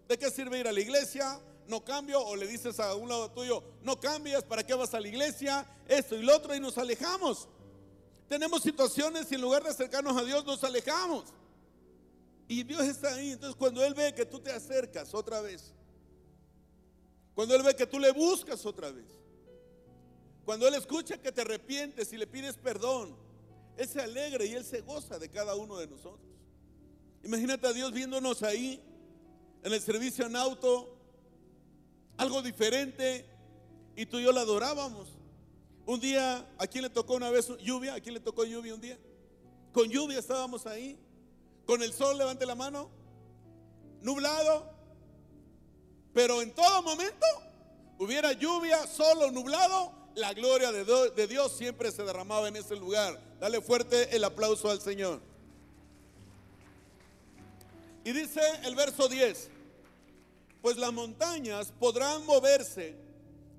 ¿De 0.08 0.17
qué 0.17 0.32
sirve 0.32 0.58
ir 0.58 0.67
a 0.67 0.72
la 0.72 0.82
iglesia? 0.82 1.39
No 1.67 1.84
cambio, 1.84 2.21
o 2.21 2.36
le 2.36 2.47
dices 2.47 2.80
a 2.80 2.95
un 2.95 3.10
lado 3.10 3.30
tuyo, 3.32 3.63
no 3.84 3.99
cambias, 3.99 4.43
¿para 4.43 4.65
qué 4.65 4.73
vas 4.73 4.93
a 4.93 4.99
la 4.99 5.08
iglesia? 5.08 5.67
Esto 5.88 6.15
y 6.15 6.23
lo 6.23 6.36
otro, 6.36 6.56
y 6.56 6.60
nos 6.60 6.77
alejamos. 6.77 7.47
Tenemos 8.27 8.62
situaciones 8.62 9.32
y 9.32 9.36
en 9.36 9.41
lugar 9.41 9.63
de 9.63 9.69
acercarnos 9.69 10.15
a 10.17 10.23
Dios, 10.23 10.45
nos 10.45 10.63
alejamos. 10.63 11.25
Y 12.47 12.63
Dios 12.63 12.82
está 12.84 13.13
ahí. 13.13 13.32
Entonces 13.32 13.56
cuando 13.58 13.84
Él 13.84 13.93
ve 13.93 14.13
que 14.13 14.25
tú 14.25 14.39
te 14.39 14.51
acercas 14.51 15.13
otra 15.13 15.41
vez, 15.41 15.73
cuando 17.36 17.56
Él 17.56 17.63
ve 17.63 17.75
que 17.75 17.86
tú 17.86 17.99
le 17.99 18.12
buscas 18.12 18.65
otra 18.65 18.91
vez, 18.91 19.06
cuando 20.45 20.67
Él 20.67 20.75
escucha 20.75 21.17
que 21.17 21.32
te 21.32 21.41
arrepientes 21.41 22.12
y 22.13 22.17
le 22.17 22.27
pides 22.27 22.56
perdón, 22.56 23.15
Él 23.75 23.88
se 23.88 24.01
alegra 24.01 24.45
y 24.45 24.53
Él 24.53 24.63
se 24.63 24.82
goza 24.82 25.19
de 25.19 25.30
cada 25.30 25.56
uno 25.56 25.77
de 25.77 25.88
nosotros. 25.88 26.25
Imagínate 27.23 27.67
a 27.67 27.73
Dios 27.73 27.91
viéndonos 27.91 28.43
ahí 28.43 28.82
en 29.63 29.73
el 29.73 29.82
servicio 29.82 30.25
en 30.25 30.36
auto, 30.36 30.96
algo 32.17 32.41
diferente, 32.41 33.25
y 33.95 34.06
tú 34.06 34.19
y 34.19 34.23
yo 34.23 34.32
la 34.32 34.41
adorábamos. 34.41 35.10
Un 35.86 35.99
día, 35.99 36.45
¿a 36.58 36.67
quién 36.67 36.84
le 36.84 36.89
tocó 36.89 37.15
una 37.15 37.30
vez 37.30 37.47
lluvia? 37.60 37.93
¿A 37.95 37.99
quién 37.99 38.13
le 38.13 38.19
tocó 38.19 38.43
lluvia 38.43 38.73
un 38.73 38.82
día? 38.82 38.97
Con 39.71 39.89
lluvia 39.89 40.19
estábamos 40.19 40.65
ahí. 40.67 40.99
Con 41.65 41.82
el 41.82 41.93
sol, 41.93 42.17
levante 42.17 42.45
la 42.45 42.56
mano. 42.56 42.89
Nublado. 44.01 44.69
Pero 46.13 46.41
en 46.41 46.53
todo 46.53 46.82
momento, 46.82 47.25
hubiera 47.99 48.34
lluvia, 48.34 48.86
solo 48.88 49.32
nublado, 49.32 49.93
la 50.15 50.34
gloria 50.34 50.71
de 50.71 51.27
Dios 51.27 51.51
siempre 51.51 51.91
se 51.91 52.03
derramaba 52.03 52.47
en 52.47 52.56
ese 52.56 52.75
lugar. 52.75 53.19
Dale 53.39 53.62
fuerte 53.62 54.15
el 54.15 54.23
aplauso 54.23 54.69
al 54.69 54.82
Señor. 54.82 55.21
Y 58.03 58.13
dice 58.13 58.41
el 58.63 58.75
verso 58.75 59.08
10, 59.08 59.49
pues 60.67 60.75
las 60.75 60.91
montañas 60.91 61.71
podrán 61.80 62.25
moverse 62.25 62.93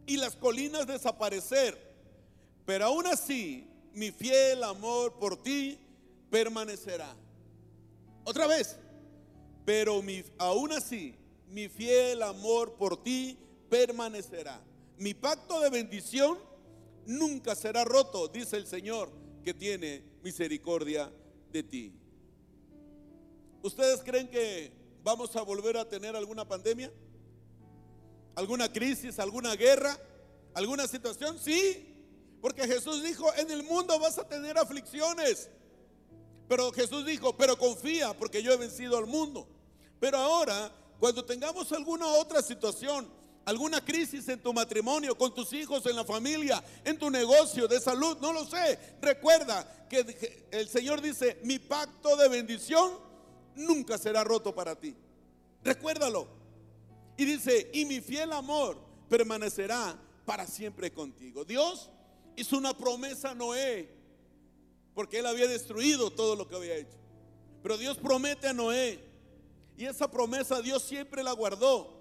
y 0.04 0.18
las 0.18 0.36
colinas 0.36 0.86
desaparecer, 0.86 1.74
pero 2.66 2.84
aún 2.84 3.06
así 3.06 3.66
mi 3.94 4.10
fiel 4.10 4.62
amor 4.62 5.14
por 5.14 5.42
ti 5.42 5.78
permanecerá. 6.28 7.16
Otra 8.24 8.46
vez. 8.46 8.76
Pero 9.64 10.02
aún 10.36 10.72
así, 10.72 11.14
mi 11.48 11.70
fiel 11.70 12.22
amor 12.22 12.74
por 12.74 13.02
ti 13.02 13.38
permanecerá. 13.70 14.60
Mi 14.98 15.14
pacto 15.14 15.60
de 15.60 15.70
bendición 15.70 16.36
nunca 17.06 17.54
será 17.54 17.86
roto, 17.86 18.28
dice 18.28 18.58
el 18.58 18.66
Señor, 18.66 19.10
que 19.42 19.54
tiene 19.54 20.02
misericordia 20.22 21.10
de 21.52 21.62
ti. 21.62 21.92
¿Ustedes 23.62 24.02
creen 24.04 24.28
que 24.28 24.76
vamos 25.08 25.34
a 25.36 25.42
volver 25.42 25.78
a 25.78 25.88
tener 25.88 26.14
alguna 26.14 26.46
pandemia? 26.46 26.92
¿Alguna 28.34 28.70
crisis? 28.70 29.18
¿Alguna 29.18 29.56
guerra? 29.56 29.98
¿Alguna 30.52 30.86
situación? 30.86 31.38
Sí, 31.38 32.36
porque 32.42 32.66
Jesús 32.66 33.02
dijo, 33.02 33.26
en 33.36 33.50
el 33.50 33.62
mundo 33.62 33.98
vas 33.98 34.18
a 34.18 34.28
tener 34.28 34.58
aflicciones. 34.58 35.48
Pero 36.46 36.70
Jesús 36.72 37.06
dijo, 37.06 37.34
pero 37.38 37.58
confía 37.58 38.12
porque 38.18 38.42
yo 38.42 38.52
he 38.52 38.58
vencido 38.58 38.98
al 38.98 39.06
mundo. 39.06 39.48
Pero 39.98 40.18
ahora, 40.18 40.70
cuando 41.00 41.24
tengamos 41.24 41.72
alguna 41.72 42.06
otra 42.08 42.42
situación, 42.42 43.08
alguna 43.46 43.82
crisis 43.82 44.28
en 44.28 44.42
tu 44.42 44.52
matrimonio, 44.52 45.16
con 45.16 45.34
tus 45.34 45.54
hijos, 45.54 45.86
en 45.86 45.96
la 45.96 46.04
familia, 46.04 46.62
en 46.84 46.98
tu 46.98 47.08
negocio 47.08 47.66
de 47.66 47.80
salud, 47.80 48.18
no 48.20 48.34
lo 48.34 48.44
sé. 48.44 48.78
Recuerda 49.00 49.86
que 49.88 50.46
el 50.50 50.68
Señor 50.68 51.00
dice, 51.00 51.40
mi 51.44 51.58
pacto 51.58 52.14
de 52.14 52.28
bendición 52.28 53.07
nunca 53.58 53.98
será 53.98 54.24
roto 54.24 54.54
para 54.54 54.74
ti. 54.74 54.94
Recuérdalo. 55.62 56.28
Y 57.16 57.24
dice, 57.24 57.70
y 57.72 57.84
mi 57.84 58.00
fiel 58.00 58.32
amor 58.32 58.78
permanecerá 59.08 59.98
para 60.24 60.46
siempre 60.46 60.92
contigo. 60.92 61.44
Dios 61.44 61.90
hizo 62.36 62.56
una 62.56 62.76
promesa 62.76 63.30
a 63.30 63.34
Noé 63.34 63.98
porque 64.94 65.20
él 65.20 65.26
había 65.26 65.46
destruido 65.46 66.10
todo 66.10 66.34
lo 66.34 66.48
que 66.48 66.56
había 66.56 66.76
hecho. 66.76 66.96
Pero 67.62 67.78
Dios 67.78 67.98
promete 67.98 68.48
a 68.48 68.52
Noé, 68.52 68.98
y 69.76 69.84
esa 69.84 70.10
promesa 70.10 70.60
Dios 70.60 70.82
siempre 70.82 71.22
la 71.22 71.30
guardó. 71.30 72.00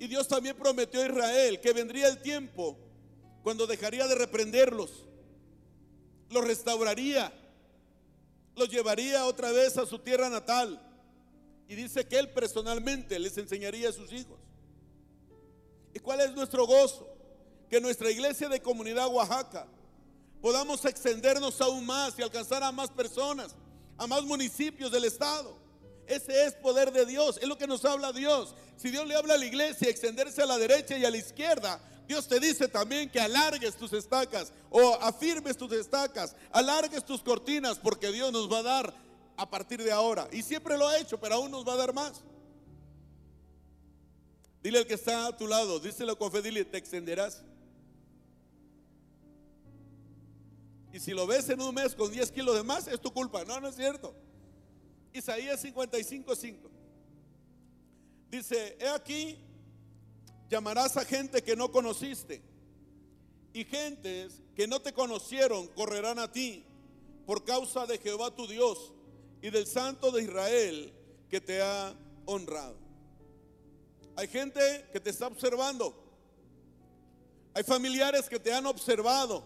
Y 0.00 0.08
Dios 0.08 0.26
también 0.26 0.56
prometió 0.56 1.00
a 1.00 1.06
Israel 1.06 1.60
que 1.60 1.72
vendría 1.72 2.08
el 2.08 2.20
tiempo 2.20 2.76
cuando 3.44 3.68
dejaría 3.68 4.08
de 4.08 4.16
reprenderlos, 4.16 5.04
los 6.30 6.44
restauraría, 6.44 7.32
los 8.56 8.68
llevaría 8.68 9.26
otra 9.26 9.50
vez 9.52 9.76
a 9.78 9.86
su 9.86 9.98
tierra 9.98 10.28
natal. 10.28 10.80
Y 11.68 11.74
dice 11.74 12.06
que 12.06 12.18
Él 12.18 12.30
personalmente 12.30 13.18
les 13.18 13.36
enseñaría 13.38 13.88
a 13.88 13.92
sus 13.92 14.12
hijos. 14.12 14.38
¿Y 15.94 15.98
cuál 15.98 16.20
es 16.20 16.34
nuestro 16.34 16.66
gozo? 16.66 17.08
Que 17.68 17.80
nuestra 17.80 18.10
iglesia 18.10 18.48
de 18.48 18.60
comunidad 18.60 19.08
Oaxaca 19.08 19.66
podamos 20.40 20.84
extendernos 20.84 21.60
aún 21.60 21.86
más 21.86 22.18
y 22.18 22.22
alcanzar 22.22 22.62
a 22.62 22.72
más 22.72 22.90
personas, 22.90 23.54
a 23.96 24.06
más 24.06 24.22
municipios 24.24 24.90
del 24.90 25.04
estado. 25.04 25.56
Ese 26.06 26.44
es 26.44 26.54
poder 26.54 26.92
de 26.92 27.06
Dios, 27.06 27.38
es 27.40 27.48
lo 27.48 27.56
que 27.56 27.66
nos 27.66 27.84
habla 27.84 28.12
Dios. 28.12 28.54
Si 28.76 28.90
Dios 28.90 29.06
le 29.06 29.14
habla 29.14 29.34
a 29.34 29.38
la 29.38 29.46
iglesia, 29.46 29.88
extenderse 29.88 30.42
a 30.42 30.46
la 30.46 30.58
derecha 30.58 30.98
y 30.98 31.04
a 31.04 31.10
la 31.10 31.16
izquierda, 31.16 31.80
Dios 32.12 32.28
te 32.28 32.38
dice 32.38 32.68
también 32.68 33.08
que 33.08 33.18
alargues 33.18 33.74
tus 33.74 33.90
estacas 33.94 34.52
o 34.68 34.96
afirmes 34.96 35.56
tus 35.56 35.72
estacas, 35.72 36.36
alargues 36.50 37.02
tus 37.06 37.22
cortinas, 37.22 37.78
porque 37.78 38.12
Dios 38.12 38.30
nos 38.30 38.52
va 38.52 38.58
a 38.58 38.62
dar 38.62 38.94
a 39.34 39.48
partir 39.48 39.82
de 39.82 39.90
ahora. 39.90 40.28
Y 40.30 40.42
siempre 40.42 40.76
lo 40.76 40.86
ha 40.86 40.98
hecho, 40.98 41.18
pero 41.18 41.36
aún 41.36 41.50
nos 41.50 41.66
va 41.66 41.72
a 41.72 41.76
dar 41.76 41.94
más. 41.94 42.22
Dile 44.62 44.80
al 44.80 44.86
que 44.86 44.92
está 44.92 45.26
a 45.26 45.34
tu 45.34 45.46
lado, 45.46 45.80
díselo 45.80 46.18
con 46.18 46.30
fe, 46.30 46.42
dile, 46.42 46.66
te 46.66 46.76
extenderás. 46.76 47.42
Y 50.92 51.00
si 51.00 51.12
lo 51.12 51.26
ves 51.26 51.48
en 51.48 51.62
un 51.62 51.74
mes 51.74 51.94
con 51.94 52.12
10 52.12 52.30
kilos 52.30 52.56
de 52.56 52.62
más, 52.62 52.88
es 52.88 53.00
tu 53.00 53.10
culpa. 53.10 53.42
No, 53.46 53.58
no 53.58 53.68
es 53.68 53.74
cierto. 53.74 54.14
Isaías 55.14 55.60
55, 55.60 56.36
5. 56.36 56.70
Dice, 58.30 58.76
he 58.78 58.88
aquí, 58.90 59.38
llamarás 60.52 60.98
a 60.98 61.04
gente 61.04 61.42
que 61.42 61.56
no 61.56 61.72
conociste. 61.72 62.42
Y 63.54 63.64
gentes 63.64 64.40
que 64.54 64.66
no 64.66 64.80
te 64.80 64.92
conocieron 64.92 65.66
correrán 65.68 66.18
a 66.18 66.30
ti 66.30 66.64
por 67.26 67.44
causa 67.44 67.86
de 67.86 67.98
Jehová 67.98 68.34
tu 68.34 68.46
Dios 68.46 68.92
y 69.40 69.50
del 69.50 69.66
Santo 69.66 70.10
de 70.10 70.22
Israel 70.22 70.92
que 71.28 71.40
te 71.40 71.62
ha 71.62 71.94
honrado. 72.26 72.76
Hay 74.16 74.28
gente 74.28 74.60
que 74.92 75.00
te 75.00 75.10
está 75.10 75.26
observando. 75.26 75.98
Hay 77.54 77.64
familiares 77.64 78.28
que 78.28 78.38
te 78.38 78.52
han 78.52 78.66
observado 78.66 79.44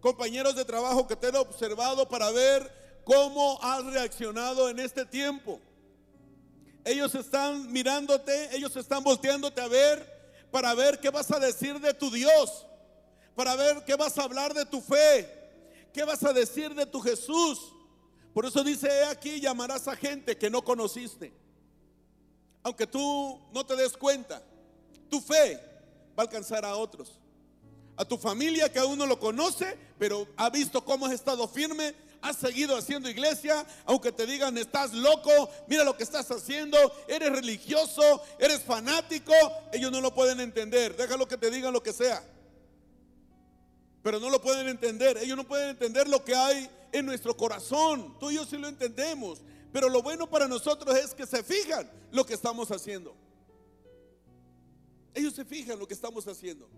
compañeros 0.00 0.54
de 0.54 0.64
trabajo 0.64 1.06
que 1.06 1.16
te 1.16 1.28
han 1.28 1.36
observado 1.36 2.08
para 2.08 2.30
ver 2.30 3.00
cómo 3.04 3.58
has 3.62 3.84
reaccionado 3.84 4.68
en 4.68 4.78
este 4.78 5.04
tiempo. 5.06 5.60
Ellos 6.84 7.14
están 7.14 7.72
mirándote, 7.72 8.54
ellos 8.54 8.76
están 8.76 9.02
volteándote 9.02 9.60
a 9.60 9.68
ver 9.68 10.15
para 10.50 10.74
ver 10.74 11.00
qué 11.00 11.10
vas 11.10 11.30
a 11.30 11.38
decir 11.38 11.80
de 11.80 11.94
tu 11.94 12.10
Dios, 12.10 12.66
para 13.34 13.54
ver 13.56 13.84
qué 13.84 13.94
vas 13.94 14.16
a 14.18 14.24
hablar 14.24 14.54
de 14.54 14.64
tu 14.64 14.80
fe, 14.80 15.28
qué 15.92 16.04
vas 16.04 16.22
a 16.24 16.32
decir 16.32 16.74
de 16.74 16.86
tu 16.86 17.00
Jesús. 17.00 17.72
Por 18.32 18.44
eso 18.46 18.62
dice 18.62 19.04
aquí 19.04 19.40
llamarás 19.40 19.88
a 19.88 19.96
gente 19.96 20.36
que 20.36 20.50
no 20.50 20.62
conociste. 20.62 21.32
Aunque 22.62 22.86
tú 22.86 23.40
no 23.52 23.64
te 23.64 23.76
des 23.76 23.96
cuenta, 23.96 24.42
tu 25.08 25.20
fe 25.20 25.56
va 26.18 26.22
a 26.22 26.22
alcanzar 26.22 26.64
a 26.64 26.76
otros. 26.76 27.20
A 27.96 28.04
tu 28.04 28.18
familia 28.18 28.70
que 28.70 28.78
aún 28.78 28.98
no 28.98 29.06
lo 29.06 29.18
conoce, 29.18 29.78
pero 29.98 30.26
ha 30.36 30.50
visto 30.50 30.84
cómo 30.84 31.06
has 31.06 31.12
estado 31.12 31.46
firme, 31.48 31.94
has 32.22 32.36
seguido 32.36 32.76
haciendo 32.76 33.08
iglesia, 33.08 33.66
aunque 33.84 34.12
te 34.12 34.26
digan 34.26 34.56
estás 34.58 34.92
loco, 34.92 35.50
mira 35.68 35.84
lo 35.84 35.96
que 35.96 36.02
estás 36.02 36.30
haciendo, 36.30 36.78
eres 37.08 37.30
religioso, 37.30 38.22
eres 38.38 38.62
fanático, 38.62 39.32
ellos 39.72 39.90
no 39.92 40.00
lo 40.00 40.14
pueden 40.14 40.40
entender. 40.40 40.96
Déjalo 40.96 41.26
que 41.28 41.36
te 41.36 41.50
digan 41.50 41.72
lo 41.72 41.82
que 41.82 41.92
sea. 41.92 42.22
Pero 44.02 44.20
no 44.20 44.30
lo 44.30 44.40
pueden 44.40 44.68
entender. 44.68 45.18
Ellos 45.18 45.36
no 45.36 45.44
pueden 45.44 45.70
entender 45.70 46.08
lo 46.08 46.24
que 46.24 46.34
hay 46.34 46.70
en 46.92 47.06
nuestro 47.06 47.36
corazón. 47.36 48.16
Tú 48.20 48.30
y 48.30 48.36
yo 48.36 48.44
sí 48.44 48.56
lo 48.56 48.68
entendemos. 48.68 49.40
Pero 49.72 49.88
lo 49.88 50.00
bueno 50.00 50.30
para 50.30 50.46
nosotros 50.46 50.96
es 50.96 51.12
que 51.12 51.26
se 51.26 51.42
fijan 51.42 51.90
lo 52.12 52.24
que 52.24 52.34
estamos 52.34 52.70
haciendo. 52.70 53.16
Ellos 55.12 55.34
se 55.34 55.44
fijan 55.44 55.78
lo 55.78 55.88
que 55.88 55.94
estamos 55.94 56.26
haciendo. 56.28 56.68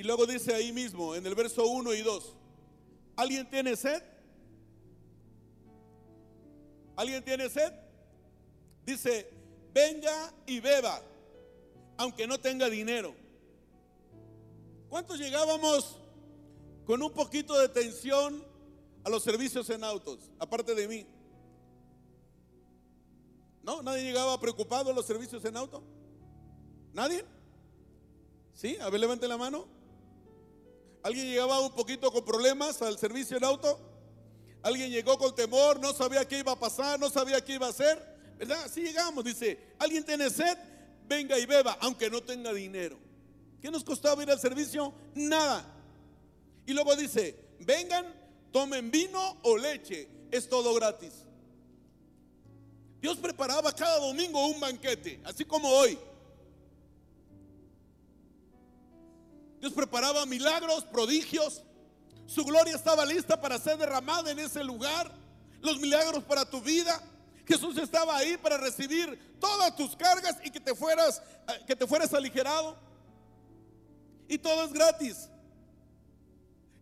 Y 0.00 0.02
luego 0.02 0.24
dice 0.24 0.54
ahí 0.54 0.72
mismo, 0.72 1.14
en 1.14 1.26
el 1.26 1.34
verso 1.34 1.68
1 1.68 1.92
y 1.92 2.00
2, 2.00 2.34
¿alguien 3.16 3.50
tiene 3.50 3.76
sed? 3.76 4.02
¿Alguien 6.96 7.22
tiene 7.22 7.50
sed? 7.50 7.70
Dice, 8.86 9.30
venga 9.74 10.32
y 10.46 10.58
beba, 10.58 11.02
aunque 11.98 12.26
no 12.26 12.40
tenga 12.40 12.70
dinero. 12.70 13.14
¿Cuántos 14.88 15.18
llegábamos 15.18 15.98
con 16.86 17.02
un 17.02 17.12
poquito 17.12 17.58
de 17.58 17.68
tensión 17.68 18.42
a 19.04 19.10
los 19.10 19.22
servicios 19.22 19.68
en 19.68 19.84
autos, 19.84 20.30
aparte 20.38 20.74
de 20.74 20.88
mí? 20.88 21.06
¿No? 23.62 23.82
¿Nadie 23.82 24.02
llegaba 24.02 24.40
preocupado 24.40 24.92
a 24.92 24.94
los 24.94 25.04
servicios 25.04 25.44
en 25.44 25.58
auto? 25.58 25.82
¿Nadie? 26.94 27.22
¿Sí? 28.54 28.78
A 28.80 28.88
ver, 28.88 28.98
levante 28.98 29.28
la 29.28 29.36
mano. 29.36 29.78
¿Alguien 31.02 31.26
llegaba 31.26 31.60
un 31.60 31.72
poquito 31.72 32.12
con 32.12 32.24
problemas 32.24 32.82
al 32.82 32.98
servicio 32.98 33.36
en 33.36 33.44
auto? 33.44 33.78
¿Alguien 34.62 34.90
llegó 34.90 35.16
con 35.18 35.34
temor? 35.34 35.80
¿No 35.80 35.94
sabía 35.94 36.26
qué 36.28 36.38
iba 36.38 36.52
a 36.52 36.58
pasar? 36.58 37.00
¿No 37.00 37.08
sabía 37.08 37.42
qué 37.42 37.54
iba 37.54 37.66
a 37.66 37.70
hacer? 37.70 37.98
¿Verdad? 38.38 38.64
Así 38.64 38.82
llegamos. 38.82 39.24
Dice, 39.24 39.58
¿alguien 39.78 40.04
tiene 40.04 40.28
sed? 40.28 40.58
Venga 41.08 41.38
y 41.38 41.46
beba, 41.46 41.78
aunque 41.80 42.10
no 42.10 42.22
tenga 42.22 42.52
dinero. 42.52 42.98
¿Qué 43.60 43.70
nos 43.70 43.82
costaba 43.82 44.22
ir 44.22 44.30
al 44.30 44.38
servicio? 44.38 44.92
Nada. 45.14 45.64
Y 46.66 46.72
luego 46.72 46.94
dice, 46.96 47.34
vengan, 47.60 48.06
tomen 48.52 48.90
vino 48.90 49.38
o 49.42 49.56
leche. 49.56 50.08
Es 50.30 50.48
todo 50.48 50.74
gratis. 50.74 51.12
Dios 53.00 53.16
preparaba 53.16 53.72
cada 53.72 53.98
domingo 53.98 54.46
un 54.46 54.60
banquete, 54.60 55.20
así 55.24 55.44
como 55.44 55.68
hoy. 55.68 55.98
Dios 59.60 59.72
preparaba 59.72 60.24
milagros, 60.26 60.84
prodigios. 60.84 61.62
Su 62.26 62.44
gloria 62.44 62.74
estaba 62.74 63.04
lista 63.04 63.40
para 63.40 63.58
ser 63.58 63.76
derramada 63.76 64.30
en 64.30 64.38
ese 64.38 64.64
lugar. 64.64 65.12
Los 65.60 65.78
milagros 65.78 66.24
para 66.24 66.44
tu 66.48 66.60
vida. 66.62 67.00
Jesús 67.46 67.76
estaba 67.76 68.16
ahí 68.16 68.36
para 68.36 68.56
recibir 68.56 69.36
todas 69.40 69.74
tus 69.76 69.96
cargas 69.96 70.36
y 70.44 70.50
que 70.50 70.60
te 70.60 70.74
fueras 70.74 71.20
eh, 71.48 71.64
que 71.66 71.76
te 71.76 71.84
aligerado. 72.16 72.76
Y 74.28 74.38
todo 74.38 74.64
es 74.64 74.72
gratis. 74.72 75.28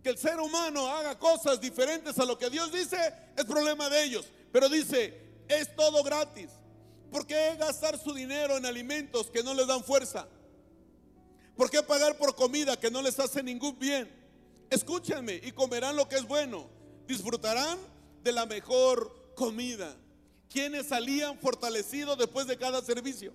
Que 0.03 0.11
el 0.11 0.19
ser 0.19 0.39
humano 0.39 0.87
haga 0.87 1.19
cosas 1.19 1.61
diferentes 1.61 2.19
a 2.19 2.25
lo 2.25 2.39
que 2.39 2.51
Dios 2.51 2.71
dice 2.71 2.97
es 3.37 3.45
problema 3.45 3.89
de 3.89 4.05
ellos, 4.05 4.27
pero 4.53 4.69
dice, 4.69 5.19
es 5.49 5.75
todo 5.75 6.05
gratis. 6.05 6.51
¿Por 7.11 7.27
qué 7.27 7.57
gastar 7.59 7.99
su 7.99 8.13
dinero 8.13 8.57
en 8.57 8.67
alimentos 8.67 9.31
que 9.31 9.43
no 9.43 9.55
les 9.55 9.67
dan 9.67 9.83
fuerza? 9.83 10.29
¿Por 11.59 11.71
qué 11.71 11.83
pagar 11.83 12.17
por 12.17 12.37
comida 12.37 12.79
que 12.79 12.89
no 12.89 13.03
les 13.03 13.19
hace 13.19 13.43
ningún 13.43 13.77
bien? 13.81 14.09
Escúchenme 14.71 15.41
y 15.43 15.51
comerán 15.51 15.97
lo 15.97 16.09
que 16.09 16.15
es 16.15 16.23
bueno. 16.23 16.71
Disfrutarán 17.09 17.77
de 18.23 18.31
la 18.31 18.47
mejor 18.47 19.33
comida. 19.35 19.97
¿Quiénes 20.49 20.87
salían 20.87 21.37
fortalecidos 21.41 22.17
después 22.17 22.47
de 22.47 22.57
cada 22.57 22.81
servicio? 22.81 23.33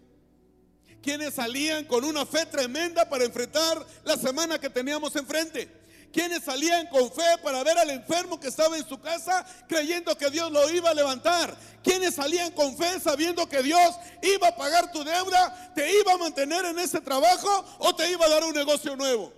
¿Quiénes 1.02 1.34
salían 1.34 1.84
con 1.84 2.06
una 2.06 2.26
fe 2.26 2.46
tremenda 2.46 3.10
para 3.10 3.26
enfrentar 3.26 3.86
la 4.06 4.16
semana 4.16 4.58
que 4.58 4.70
teníamos 4.70 5.14
enfrente? 5.18 5.70
Quienes 6.14 6.44
salían 6.44 6.86
con 6.88 7.12
fe 7.12 7.38
para 7.42 7.64
ver 7.64 7.76
al 7.76 7.90
enfermo 7.90 8.40
que 8.40 8.48
estaba 8.48 8.78
en 8.78 8.88
su 8.88 9.00
casa 9.02 9.44
creyendo 9.68 10.16
que 10.16 10.30
Dios 10.30 10.52
lo 10.52 10.70
iba 10.70 10.92
a 10.92 10.94
levantar, 10.94 11.58
quienes 11.84 12.14
salían 12.14 12.52
con 12.52 12.78
fe 12.78 13.00
sabiendo 13.00 13.50
que 13.50 13.64
Dios 13.64 13.96
iba 14.22 14.50
a 14.50 14.56
pagar 14.56 14.92
tu 14.92 15.04
deuda, 15.04 15.74
te 15.74 16.00
iba 16.00 16.14
a 16.14 16.18
mantener 16.18 16.66
en 16.66 16.78
ese 16.78 17.02
trabajo 17.02 17.66
o 17.80 17.96
te 17.96 18.12
iba 18.12 18.26
a 18.28 18.30
dar 18.30 18.44
un 18.44 18.54
negocio 18.54 18.96
nuevo. 18.96 19.34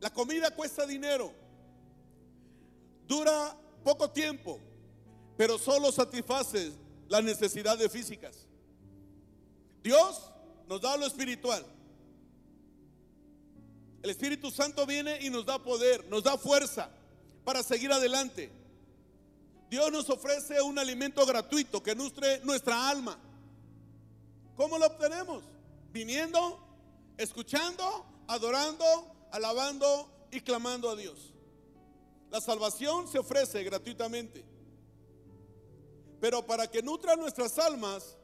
La 0.00 0.10
comida 0.10 0.50
cuesta 0.50 0.86
dinero, 0.86 1.32
dura 3.06 3.54
poco 3.84 4.10
tiempo, 4.10 4.58
pero 5.36 5.58
solo 5.58 5.92
satisface 5.92 6.72
las 7.06 7.22
necesidades 7.22 7.92
físicas. 7.92 8.41
Dios 9.82 10.30
nos 10.68 10.80
da 10.80 10.96
lo 10.96 11.06
espiritual. 11.06 11.64
El 14.02 14.10
Espíritu 14.10 14.50
Santo 14.50 14.84
viene 14.86 15.18
y 15.20 15.30
nos 15.30 15.46
da 15.46 15.62
poder, 15.62 16.04
nos 16.08 16.24
da 16.24 16.36
fuerza 16.36 16.90
para 17.44 17.62
seguir 17.62 17.92
adelante. 17.92 18.50
Dios 19.70 19.90
nos 19.90 20.10
ofrece 20.10 20.60
un 20.60 20.78
alimento 20.78 21.24
gratuito 21.24 21.82
que 21.82 21.94
nutre 21.94 22.40
nuestra 22.44 22.88
alma. 22.88 23.18
¿Cómo 24.56 24.76
lo 24.76 24.86
obtenemos? 24.86 25.44
Viniendo, 25.92 26.58
escuchando, 27.16 28.04
adorando, 28.26 28.84
alabando 29.30 30.28
y 30.30 30.40
clamando 30.40 30.90
a 30.90 30.96
Dios. 30.96 31.32
La 32.30 32.40
salvación 32.40 33.08
se 33.08 33.18
ofrece 33.18 33.62
gratuitamente. 33.62 34.44
Pero 36.20 36.46
para 36.46 36.66
que 36.66 36.82
nutra 36.82 37.16
nuestras 37.16 37.58
almas, 37.58 38.16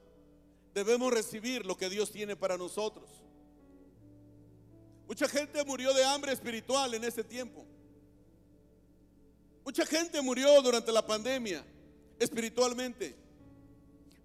debemos 0.78 1.12
recibir 1.12 1.66
lo 1.66 1.76
que 1.76 1.88
Dios 1.90 2.10
tiene 2.10 2.36
para 2.36 2.56
nosotros. 2.56 3.08
Mucha 5.06 5.28
gente 5.28 5.64
murió 5.64 5.92
de 5.94 6.04
hambre 6.04 6.32
espiritual 6.32 6.94
en 6.94 7.04
ese 7.04 7.24
tiempo. 7.24 7.64
Mucha 9.64 9.84
gente 9.84 10.20
murió 10.22 10.60
durante 10.62 10.92
la 10.92 11.06
pandemia 11.06 11.64
espiritualmente. 12.18 13.16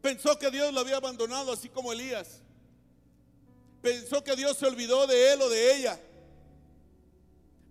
Pensó 0.01 0.37
que 0.37 0.51
Dios 0.51 0.73
lo 0.73 0.81
había 0.81 0.97
abandonado 0.97 1.51
así 1.51 1.69
como 1.69 1.91
Elías. 1.91 2.41
Pensó 3.81 4.23
que 4.23 4.35
Dios 4.35 4.57
se 4.57 4.65
olvidó 4.65 5.07
de 5.07 5.33
él 5.33 5.41
o 5.41 5.49
de 5.49 5.75
ella. 5.75 5.99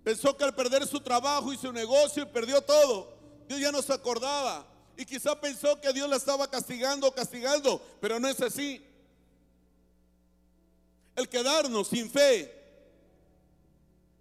Pensó 0.03 0.37
que 0.37 0.45
al 0.45 0.55
perder 0.55 0.87
su 0.87 1.01
trabajo 1.01 1.53
y 1.53 1.57
su 1.57 1.73
negocio 1.73 2.23
y 2.23 2.27
perdió 2.27 2.61
todo, 2.63 3.17
Dios 3.49 3.61
ya 3.61 3.71
no 3.71 3.81
se 3.83 3.93
acordaba 3.93 4.67
y 4.97 5.05
quizá 5.05 5.41
pensó 5.41 5.81
que 5.81 5.93
Dios 5.93 6.09
la 6.09 6.17
estaba 6.17 6.51
castigando 6.51 7.13
castigando, 7.13 7.81
pero 8.01 8.21
no 8.21 8.29
es 8.29 8.41
así. 8.41 8.85
El 11.15 11.29
quedarnos 11.29 11.89
sin 11.89 12.11
fe 12.11 12.63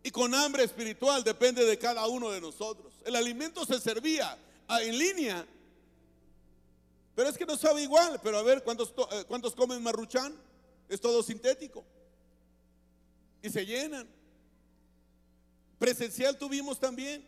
y 0.04 0.12
con 0.12 0.34
hambre 0.34 0.64
espiritual 0.64 1.24
depende 1.24 1.66
de 1.66 1.78
cada 1.78 2.08
uno 2.08 2.32
de 2.32 2.42
nosotros. 2.42 2.94
El 3.06 3.16
alimento 3.16 3.66
se 3.66 3.80
servía 3.80 4.38
en 4.82 4.98
línea, 4.98 5.46
pero 7.16 7.30
es 7.30 7.38
que 7.38 7.46
no 7.46 7.58
sabe 7.58 7.84
igual. 7.84 8.20
Pero 8.24 8.38
a 8.38 8.44
ver, 8.44 8.64
¿cuántos, 8.64 8.94
eh, 9.12 9.26
cuántos 9.28 9.54
comen 9.56 9.84
marruchán? 9.84 10.36
Es 10.90 11.00
todo 11.00 11.22
sintético. 11.22 11.86
Y 13.42 13.50
se 13.50 13.66
llenan. 13.66 14.08
Presencial 15.78 16.38
tuvimos 16.38 16.80
también. 16.80 17.26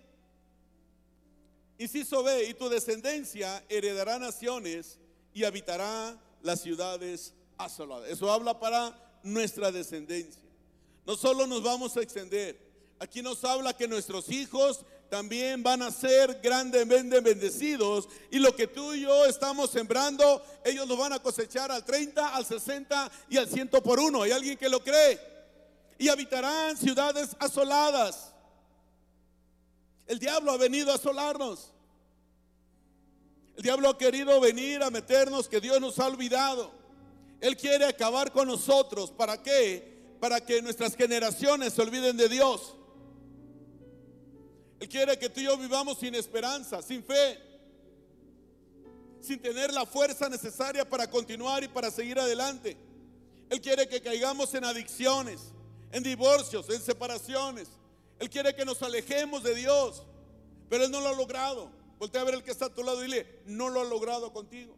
Inciso 1.84 2.24
B, 2.24 2.46
y 2.46 2.54
tu 2.54 2.69
descendencia 2.69 3.62
heredará 3.67 4.17
naciones 4.17 5.00
y 5.34 5.43
habitará 5.43 6.17
las 6.41 6.62
ciudades 6.62 7.34
asoladas. 7.58 8.10
Eso 8.10 8.32
habla 8.32 8.58
para 8.58 9.19
nuestra 9.22 9.69
descendencia. 9.69 10.41
No 11.06 11.17
solo 11.17 11.46
nos 11.46 11.62
vamos 11.62 11.98
a 11.98 12.02
extender, 12.02 12.58
aquí 13.00 13.22
nos 13.22 13.43
habla 13.43 13.74
que 13.74 13.89
nuestros 13.89 14.30
hijos 14.30 14.86
también 15.10 15.62
van 15.62 15.82
a 15.82 15.91
ser 15.91 16.39
grandemente 16.41 17.19
bendecidos. 17.19 18.08
Y 18.32 18.39
lo 18.39 18.56
que 18.56 18.67
tú 18.67 18.93
y 18.93 19.02
yo 19.02 19.26
estamos 19.26 19.69
sembrando, 19.69 20.41
ellos 20.63 20.88
lo 20.88 20.96
van 20.96 21.12
a 21.12 21.19
cosechar 21.19 21.69
al 21.69 21.84
30, 21.84 22.34
al 22.34 22.46
60 22.46 23.12
y 23.30 23.36
al 23.36 23.50
100 23.50 23.67
por 23.67 24.00
uno. 24.00 24.22
¿Hay 24.22 24.32
alguien 24.32 24.58
que 24.58 24.69
lo 24.69 24.82
cree? 24.82 25.19
Y 25.98 26.08
habitarán 26.08 26.78
ciudades 26.78 27.36
asoladas. 27.39 28.34
El 30.08 30.17
diablo 30.19 30.52
ha 30.52 30.58
venido 30.58 30.91
a 30.91 30.96
asolarnos. 30.96 31.72
El 33.55 33.63
diablo 33.63 33.89
ha 33.89 33.97
querido 33.97 34.39
venir 34.39 34.81
a 34.81 34.89
meternos 34.89 35.47
que 35.47 35.61
Dios 35.61 35.79
nos 35.79 35.99
ha 35.99 36.07
olvidado. 36.07 36.71
Él 37.39 37.55
quiere 37.57 37.85
acabar 37.85 38.31
con 38.31 38.47
nosotros. 38.47 39.11
¿Para 39.11 39.41
qué? 39.41 40.15
Para 40.19 40.43
que 40.43 40.61
nuestras 40.61 40.95
generaciones 40.95 41.73
se 41.73 41.81
olviden 41.81 42.17
de 42.17 42.29
Dios. 42.29 42.75
Él 44.79 44.89
quiere 44.89 45.17
que 45.17 45.29
tú 45.29 45.39
y 45.39 45.43
yo 45.43 45.57
vivamos 45.57 45.99
sin 45.99 46.15
esperanza, 46.15 46.81
sin 46.81 47.03
fe, 47.03 47.39
sin 49.21 49.39
tener 49.39 49.71
la 49.71 49.85
fuerza 49.85 50.27
necesaria 50.27 50.87
para 50.87 51.09
continuar 51.09 51.63
y 51.63 51.67
para 51.67 51.91
seguir 51.91 52.19
adelante. 52.19 52.75
Él 53.49 53.61
quiere 53.61 53.87
que 53.87 54.01
caigamos 54.01 54.53
en 54.55 54.65
adicciones, 54.65 55.39
en 55.91 56.01
divorcios, 56.01 56.69
en 56.69 56.81
separaciones. 56.81 57.67
Él 58.19 58.29
quiere 58.29 58.55
que 58.55 58.65
nos 58.65 58.81
alejemos 58.81 59.43
de 59.43 59.53
Dios, 59.55 60.03
pero 60.69 60.85
Él 60.85 60.91
no 60.91 61.01
lo 61.01 61.09
ha 61.09 61.13
logrado. 61.13 61.69
Voltea 61.99 62.21
a 62.21 62.25
ver 62.25 62.36
el 62.36 62.43
que 62.43 62.51
está 62.51 62.65
a 62.65 62.73
tu 62.73 62.84
lado 62.84 62.99
y 63.03 63.08
dile, 63.08 63.41
no 63.45 63.69
lo 63.69 63.82
ha 63.82 63.86
logrado 63.86 64.34
contigo. 64.34 64.75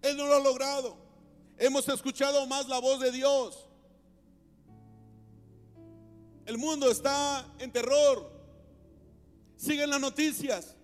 Él 0.00 0.16
no 0.16 0.26
lo 0.26 0.34
ha 0.34 0.40
logrado. 0.40 0.96
Hemos 1.58 1.88
escuchado 1.88 2.46
más 2.46 2.68
la 2.68 2.80
voz 2.80 3.00
de 3.00 3.12
Dios. 3.12 3.66
El 6.46 6.58
mundo 6.58 6.90
está 6.90 7.46
en 7.58 7.70
terror. 7.70 8.30
Siguen 9.56 9.90
las 9.90 10.00
noticias. 10.00 10.74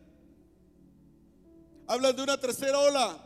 Hablan 1.87 2.15
de 2.15 2.23
una 2.23 2.39
tercera 2.39 2.79
ola. 2.79 3.19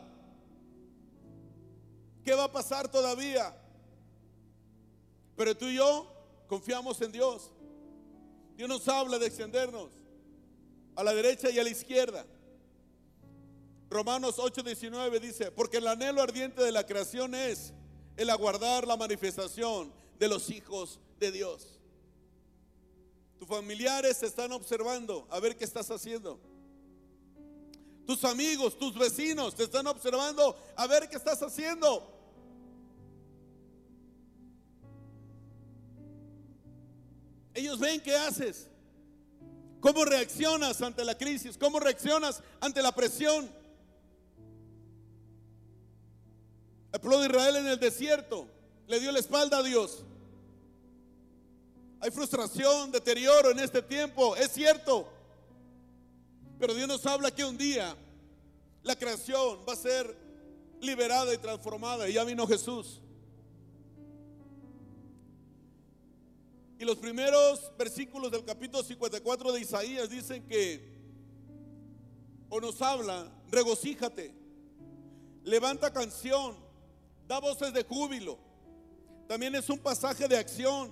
¿Qué 2.24 2.34
va 2.34 2.44
a 2.44 2.52
pasar 2.52 2.88
todavía? 2.88 3.54
Pero 5.36 5.56
tú 5.56 5.66
y 5.66 5.76
yo 5.76 6.10
confiamos 6.46 7.00
en 7.00 7.12
Dios. 7.12 7.50
Dios 8.56 8.68
nos 8.68 8.86
habla 8.88 9.18
de 9.18 9.26
extendernos 9.26 10.01
a 10.96 11.04
la 11.04 11.14
derecha 11.14 11.50
y 11.50 11.58
a 11.58 11.64
la 11.64 11.70
izquierda. 11.70 12.26
Romanos 13.90 14.38
8:19 14.38 15.20
dice, 15.20 15.50
porque 15.50 15.76
el 15.78 15.86
anhelo 15.86 16.22
ardiente 16.22 16.62
de 16.62 16.72
la 16.72 16.86
creación 16.86 17.34
es 17.34 17.72
el 18.16 18.30
aguardar 18.30 18.86
la 18.86 18.96
manifestación 18.96 19.92
de 20.18 20.28
los 20.28 20.50
hijos 20.50 20.98
de 21.18 21.32
Dios. 21.32 21.80
Tus 23.38 23.48
familiares 23.48 24.18
te 24.18 24.26
están 24.26 24.52
observando 24.52 25.26
a 25.30 25.40
ver 25.40 25.56
qué 25.56 25.64
estás 25.64 25.90
haciendo. 25.90 26.38
Tus 28.06 28.24
amigos, 28.24 28.78
tus 28.78 28.94
vecinos 28.94 29.54
te 29.54 29.64
están 29.64 29.86
observando 29.86 30.56
a 30.76 30.86
ver 30.86 31.08
qué 31.08 31.16
estás 31.16 31.42
haciendo. 31.42 32.08
Ellos 37.54 37.78
ven 37.78 38.00
qué 38.00 38.16
haces. 38.16 38.68
¿Cómo 39.82 40.04
reaccionas 40.04 40.80
ante 40.80 41.04
la 41.04 41.18
crisis? 41.18 41.58
¿Cómo 41.58 41.80
reaccionas 41.80 42.40
ante 42.60 42.80
la 42.80 42.92
presión? 42.92 43.50
El 46.92 47.00
pueblo 47.00 47.18
de 47.18 47.26
Israel 47.26 47.56
en 47.56 47.66
el 47.66 47.80
desierto 47.80 48.46
le 48.86 49.00
dio 49.00 49.10
la 49.10 49.18
espalda 49.18 49.58
a 49.58 49.62
Dios. 49.64 50.04
Hay 51.98 52.12
frustración, 52.12 52.92
deterioro 52.92 53.50
en 53.50 53.58
este 53.58 53.82
tiempo, 53.82 54.36
es 54.36 54.52
cierto. 54.52 55.12
Pero 56.60 56.74
Dios 56.74 56.86
nos 56.86 57.04
habla 57.04 57.32
que 57.32 57.44
un 57.44 57.58
día 57.58 57.96
la 58.84 58.94
creación 58.94 59.64
va 59.68 59.72
a 59.72 59.76
ser 59.76 60.16
liberada 60.80 61.34
y 61.34 61.38
transformada. 61.38 62.08
Y 62.08 62.12
ya 62.12 62.22
vino 62.22 62.46
Jesús. 62.46 63.00
Y 66.82 66.84
los 66.84 66.98
primeros 66.98 67.70
versículos 67.78 68.32
del 68.32 68.44
capítulo 68.44 68.82
54 68.82 69.52
de 69.52 69.60
Isaías 69.60 70.10
dicen 70.10 70.44
que, 70.48 70.98
o 72.48 72.60
nos 72.60 72.82
habla, 72.82 73.30
regocíjate, 73.52 74.34
levanta 75.44 75.92
canción, 75.92 76.56
da 77.28 77.38
voces 77.38 77.72
de 77.72 77.84
júbilo. 77.84 78.36
También 79.28 79.54
es 79.54 79.70
un 79.70 79.78
pasaje 79.78 80.26
de 80.26 80.36
acción 80.36 80.90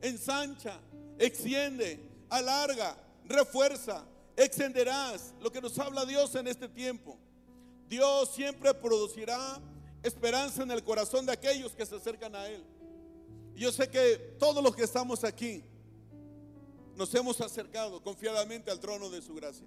ensancha, 0.00 0.78
extiende, 1.18 1.98
alarga, 2.30 2.96
refuerza, 3.24 4.06
extenderás. 4.36 5.34
Lo 5.40 5.50
que 5.50 5.60
nos 5.60 5.76
habla 5.76 6.06
Dios 6.06 6.32
en 6.36 6.46
este 6.46 6.68
tiempo. 6.68 7.18
Dios 7.88 8.32
siempre 8.32 8.72
producirá 8.74 9.60
esperanza 10.04 10.62
en 10.62 10.70
el 10.70 10.84
corazón 10.84 11.26
de 11.26 11.32
aquellos 11.32 11.72
que 11.72 11.84
se 11.84 11.96
acercan 11.96 12.36
a 12.36 12.46
Él. 12.46 12.64
Yo 13.60 13.72
sé 13.72 13.88
que 13.88 14.36
todos 14.38 14.62
los 14.62 14.74
que 14.74 14.84
estamos 14.84 15.24
aquí 15.24 15.64
nos 16.96 17.14
hemos 17.14 17.40
acercado 17.40 18.02
confiadamente 18.02 18.70
al 18.70 18.80
trono 18.80 19.10
de 19.10 19.22
su 19.22 19.34
gracia 19.34 19.66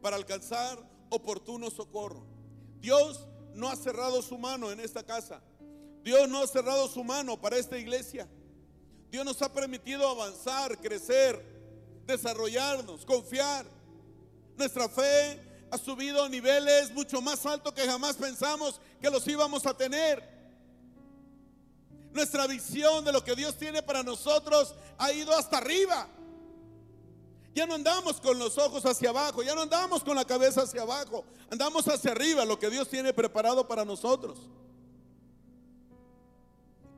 para 0.00 0.16
alcanzar 0.16 0.78
oportuno 1.10 1.70
socorro. 1.70 2.24
Dios 2.80 3.26
no 3.54 3.68
ha 3.68 3.76
cerrado 3.76 4.22
su 4.22 4.38
mano 4.38 4.70
en 4.70 4.80
esta 4.80 5.04
casa. 5.04 5.42
Dios 6.02 6.28
no 6.28 6.42
ha 6.42 6.46
cerrado 6.46 6.88
su 6.88 7.04
mano 7.04 7.40
para 7.40 7.58
esta 7.58 7.78
iglesia. 7.78 8.28
Dios 9.10 9.24
nos 9.24 9.42
ha 9.42 9.52
permitido 9.52 10.08
avanzar, 10.08 10.78
crecer, 10.78 11.44
desarrollarnos, 12.06 13.04
confiar. 13.04 13.66
Nuestra 14.56 14.88
fe 14.88 15.40
ha 15.70 15.78
subido 15.78 16.24
a 16.24 16.28
niveles 16.28 16.92
mucho 16.92 17.20
más 17.20 17.44
altos 17.44 17.72
que 17.72 17.86
jamás 17.86 18.16
pensamos 18.16 18.80
que 19.00 19.10
los 19.10 19.26
íbamos 19.26 19.66
a 19.66 19.76
tener. 19.76 20.39
Nuestra 22.12 22.46
visión 22.46 23.04
de 23.04 23.12
lo 23.12 23.22
que 23.22 23.36
Dios 23.36 23.56
tiene 23.56 23.82
para 23.82 24.02
nosotros 24.02 24.74
ha 24.98 25.12
ido 25.12 25.36
hasta 25.36 25.58
arriba. 25.58 26.08
Ya 27.54 27.66
no 27.66 27.74
andamos 27.74 28.20
con 28.20 28.38
los 28.38 28.58
ojos 28.58 28.84
hacia 28.86 29.10
abajo, 29.10 29.42
ya 29.42 29.54
no 29.54 29.62
andamos 29.62 30.04
con 30.04 30.16
la 30.16 30.24
cabeza 30.24 30.62
hacia 30.62 30.82
abajo, 30.82 31.24
andamos 31.50 31.86
hacia 31.88 32.12
arriba, 32.12 32.44
lo 32.44 32.58
que 32.58 32.70
Dios 32.70 32.88
tiene 32.88 33.12
preparado 33.12 33.66
para 33.66 33.84
nosotros. 33.84 34.38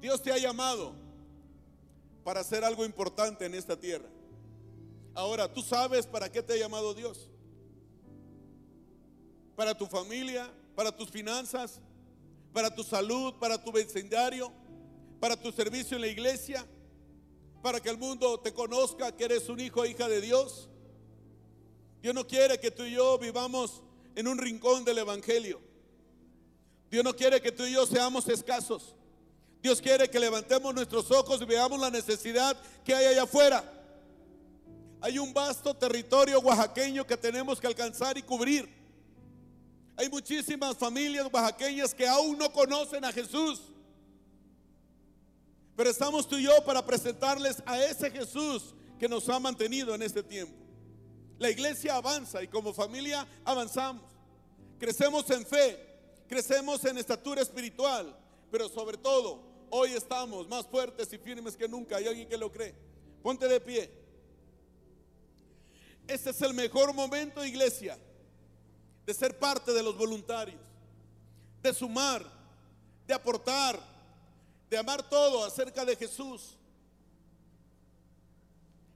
Dios 0.01 0.23
te 0.23 0.33
ha 0.33 0.39
llamado 0.39 0.95
para 2.25 2.41
hacer 2.41 2.65
algo 2.65 2.85
importante 2.85 3.47
en 3.47 3.55
esta 3.55 3.79
tierra. 3.79 4.09
Ahora, 5.15 5.53
tú 5.53 5.63
sabes 5.63 6.07
para 6.07 6.31
qué 6.31 6.43
te 6.43 6.55
ha 6.55 6.57
llamado 6.57 6.95
Dios. 6.95 7.29
Para 9.57 9.77
tu 9.77 9.87
familia, 9.87 10.51
para 10.75 10.95
tus 10.95 11.11
finanzas, 11.11 11.81
para 12.53 12.75
tu 12.75 12.83
salud, 12.83 13.35
para 13.39 13.63
tu 13.63 13.73
vecindario, 13.73 14.53
para 15.23 15.37
tu 15.37 15.53
servicio 15.53 15.95
en 15.95 16.01
la 16.01 16.09
iglesia, 16.09 16.67
para 17.63 17.79
que 17.79 17.89
el 17.89 17.97
mundo 17.97 18.41
te 18.41 18.53
conozca 18.53 19.13
que 19.13 19.23
eres 19.23 19.49
un 19.49 19.61
hijo 19.61 19.83
o 19.83 19.87
hija 19.87 20.09
de 20.09 20.21
Dios. 20.21 20.69
Dios 22.03 22.13
no 22.13 22.27
quiere 22.27 22.59
que 22.59 22.73
tú 22.73 22.83
y 22.83 22.95
yo 22.95 23.17
vivamos 23.19 23.83
en 24.17 24.27
un 24.27 24.37
rincón 24.37 24.85
del 24.85 24.99
Evangelio. 24.99 25.61
Dios 26.91 27.05
no 27.05 27.15
quiere 27.15 27.41
que 27.41 27.53
tú 27.53 27.65
y 27.65 27.71
yo 27.71 27.87
seamos 27.87 28.29
escasos. 28.29 28.97
Dios 29.63 29.81
quiere 29.81 30.11
que 30.11 30.19
levantemos 30.19 30.75
nuestros 30.75 31.09
ojos 31.13 31.41
y 31.41 31.45
veamos 31.45 31.79
la 31.79 31.91
necesidad 31.91 32.57
que 32.85 32.93
hay 32.93 33.05
allá 33.05 33.23
afuera. 33.23 33.63
Hay 35.01 35.21
un 35.21 35.33
vasto 35.33 35.73
territorio 35.73 36.41
oaxaqueño 36.41 37.07
que 37.07 37.17
tenemos 37.17 37.61
que 37.61 37.69
alcanzar 37.69 38.19
y 38.19 38.23
cubrir. 38.23 38.69
Hay 39.97 40.09
muchísimas 40.09 40.77
familias 40.77 41.29
oaxaqueñas 41.33 41.95
que 41.95 42.09
aún 42.09 42.37
no 42.39 42.53
conocen 42.53 43.05
a 43.05 43.13
Jesús. 43.13 43.72
Pero 45.77 45.91
estamos 45.91 46.29
tú 46.29 46.37
y 46.37 46.45
yo 46.45 46.65
para 46.65 46.85
presentarles 46.85 47.63
a 47.67 47.83
ese 47.83 48.11
Jesús 48.11 48.75
que 48.99 49.09
nos 49.09 49.29
ha 49.29 49.39
mantenido 49.39 49.95
en 49.95 50.03
este 50.03 50.23
tiempo. 50.23 50.57
La 51.39 51.51
iglesia 51.51 51.97
avanza 51.97 52.43
y 52.43 52.49
como 52.49 52.73
familia 52.73 53.27
avanzamos. 53.45 54.05
Crecemos 54.79 55.29
en 55.31 55.47
fe, 55.47 55.79
crecemos 56.29 56.85
en 56.85 56.99
estatura 56.99 57.43
espiritual, 57.43 58.17
pero 58.51 58.69
sobre 58.69 58.97
todo 58.97 59.53
Hoy 59.75 59.95
estamos 59.95 60.47
más 60.49 60.67
fuertes 60.67 61.11
y 61.15 61.17
firmes 61.17 61.57
que 61.57 61.67
nunca. 61.67 61.97
¿Hay 61.97 62.07
alguien 62.07 62.29
que 62.29 62.37
lo 62.37 62.53
cree? 62.53 62.75
Ponte 63.23 63.49
de 63.49 63.59
pie. 63.59 63.91
Este 66.07 66.29
es 66.29 66.43
el 66.43 66.53
mejor 66.53 66.93
momento, 66.93 67.43
iglesia, 67.43 67.99
de 69.07 69.15
ser 69.15 69.39
parte 69.39 69.73
de 69.73 69.83
los 69.83 69.97
voluntarios, 69.97 70.61
de 71.63 71.73
sumar, 71.73 72.23
de 73.07 73.15
aportar, 73.15 73.81
de 74.73 74.79
amar 74.79 75.07
todo 75.07 75.45
acerca 75.45 75.85
de 75.85 75.95
Jesús. 75.95 76.57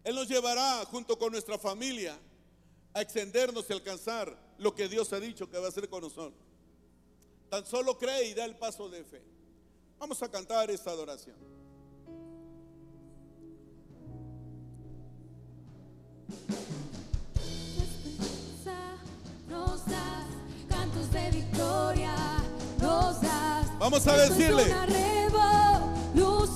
Él 0.02 0.14
nos 0.14 0.26
llevará 0.26 0.82
junto 0.86 1.18
con 1.18 1.30
nuestra 1.30 1.58
familia 1.58 2.18
a 2.94 3.02
extendernos 3.02 3.66
y 3.68 3.74
alcanzar 3.74 4.34
lo 4.56 4.74
que 4.74 4.88
Dios 4.88 5.12
ha 5.12 5.20
dicho 5.20 5.50
que 5.50 5.58
va 5.58 5.66
a 5.66 5.68
hacer 5.68 5.86
con 5.90 6.00
nosotros. 6.00 6.42
Tan 7.50 7.66
solo 7.66 7.98
cree 7.98 8.30
y 8.30 8.32
da 8.32 8.46
el 8.46 8.56
paso 8.56 8.88
de 8.88 9.04
fe. 9.04 9.22
Vamos 9.98 10.22
a 10.22 10.30
cantar 10.30 10.70
esta 10.70 10.92
adoración. 10.92 11.36
Vamos 23.78 24.06
a 24.06 24.16
decirle 24.16 24.64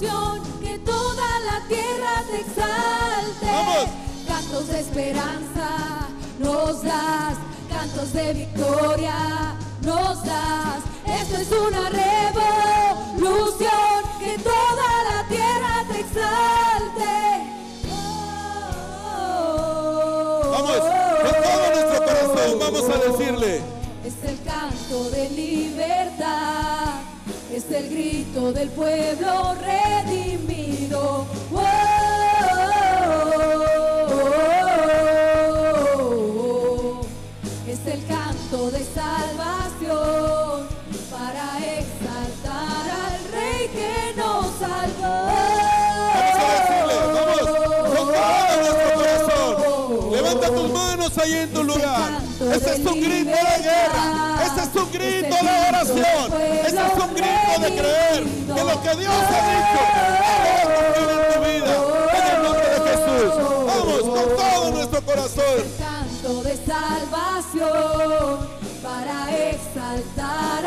que 0.00 0.78
toda 0.78 1.40
la 1.40 1.60
tierra 1.68 2.24
te 2.30 2.40
exalte. 2.40 3.46
Vamos. 3.46 3.88
Cantos 4.26 4.68
de 4.68 4.80
esperanza 4.80 5.68
nos 6.38 6.82
das, 6.82 7.36
cantos 7.68 8.12
de 8.14 8.32
victoria 8.32 9.54
nos 9.82 10.24
das. 10.24 10.80
Esto 11.06 11.36
es 11.36 11.52
una 11.52 11.90
revolución 11.90 13.40
que 14.18 14.38
toda 14.38 15.04
la 15.10 15.28
tierra 15.28 15.84
te 15.92 16.00
exalte. 16.00 17.14
Vamos, 20.50 20.80
con 21.22 21.32
todo 21.42 21.66
nuestro 21.74 21.98
corazón, 22.06 22.58
vamos 22.58 22.84
a 22.88 22.96
decirle. 23.10 23.62
Es 24.02 24.14
el 24.24 24.38
canto 24.44 25.10
de 25.10 25.28
libertad, 25.30 26.69
es 27.70 27.76
el 27.76 27.88
grito 27.90 28.52
del 28.52 28.68
pueblo 28.70 29.54
redimido. 29.54 31.26
Oh, 31.52 31.60
Es 37.66 37.86
el 37.86 38.04
canto 38.06 38.70
de 38.72 38.84
salvación 38.84 40.66
para 41.10 41.58
exaltar 41.78 42.90
al 42.90 43.24
Rey 43.32 43.68
que 43.68 44.14
nos 44.16 44.46
salvó. 44.58 45.28
Vamos 46.14 46.36
a 46.36 46.38
decirle, 46.56 46.94
vamos, 47.14 47.40
con 47.96 48.06
todo 48.12 48.62
nuestro 48.62 48.88
corazón. 48.94 49.52
Levanta 50.12 50.46
tus 50.48 50.68
manos 50.72 51.18
ahí 51.18 51.32
en 51.34 51.52
tu 51.52 51.62
lugar. 51.62 52.19
Ese 52.52 52.72
es 52.72 52.78
un 52.80 53.00
grito 53.00 53.30
de 53.30 53.62
guerra. 53.62 54.04
Ese 54.44 54.60
es 54.62 54.74
un 54.74 54.90
grito 54.92 55.36
de 55.36 55.52
oración. 55.68 56.26
Ese 56.66 56.76
es 56.76 57.04
un 57.04 57.14
grito 57.14 57.60
de 57.60 57.68
creer 57.76 58.24
que 58.24 58.64
lo 58.64 58.82
que 58.82 58.96
Dios 58.96 59.14
ha 59.14 59.40
dicho 59.50 59.80
cumplir 60.74 61.08
en 61.10 61.22
tu 61.32 61.38
vida. 61.40 61.74
En 62.16 62.24
el 62.34 62.42
nombre 62.42 62.66
de 62.68 62.78
Jesús. 62.90 63.30
Vamos 63.66 64.02
con 64.02 64.26
todo 64.36 64.70
nuestro 64.72 65.00
corazón. 65.02 65.58
canto 65.78 66.42
de 66.42 66.54
salvación 66.66 68.36
para 68.82 69.16
exaltar 69.50 70.64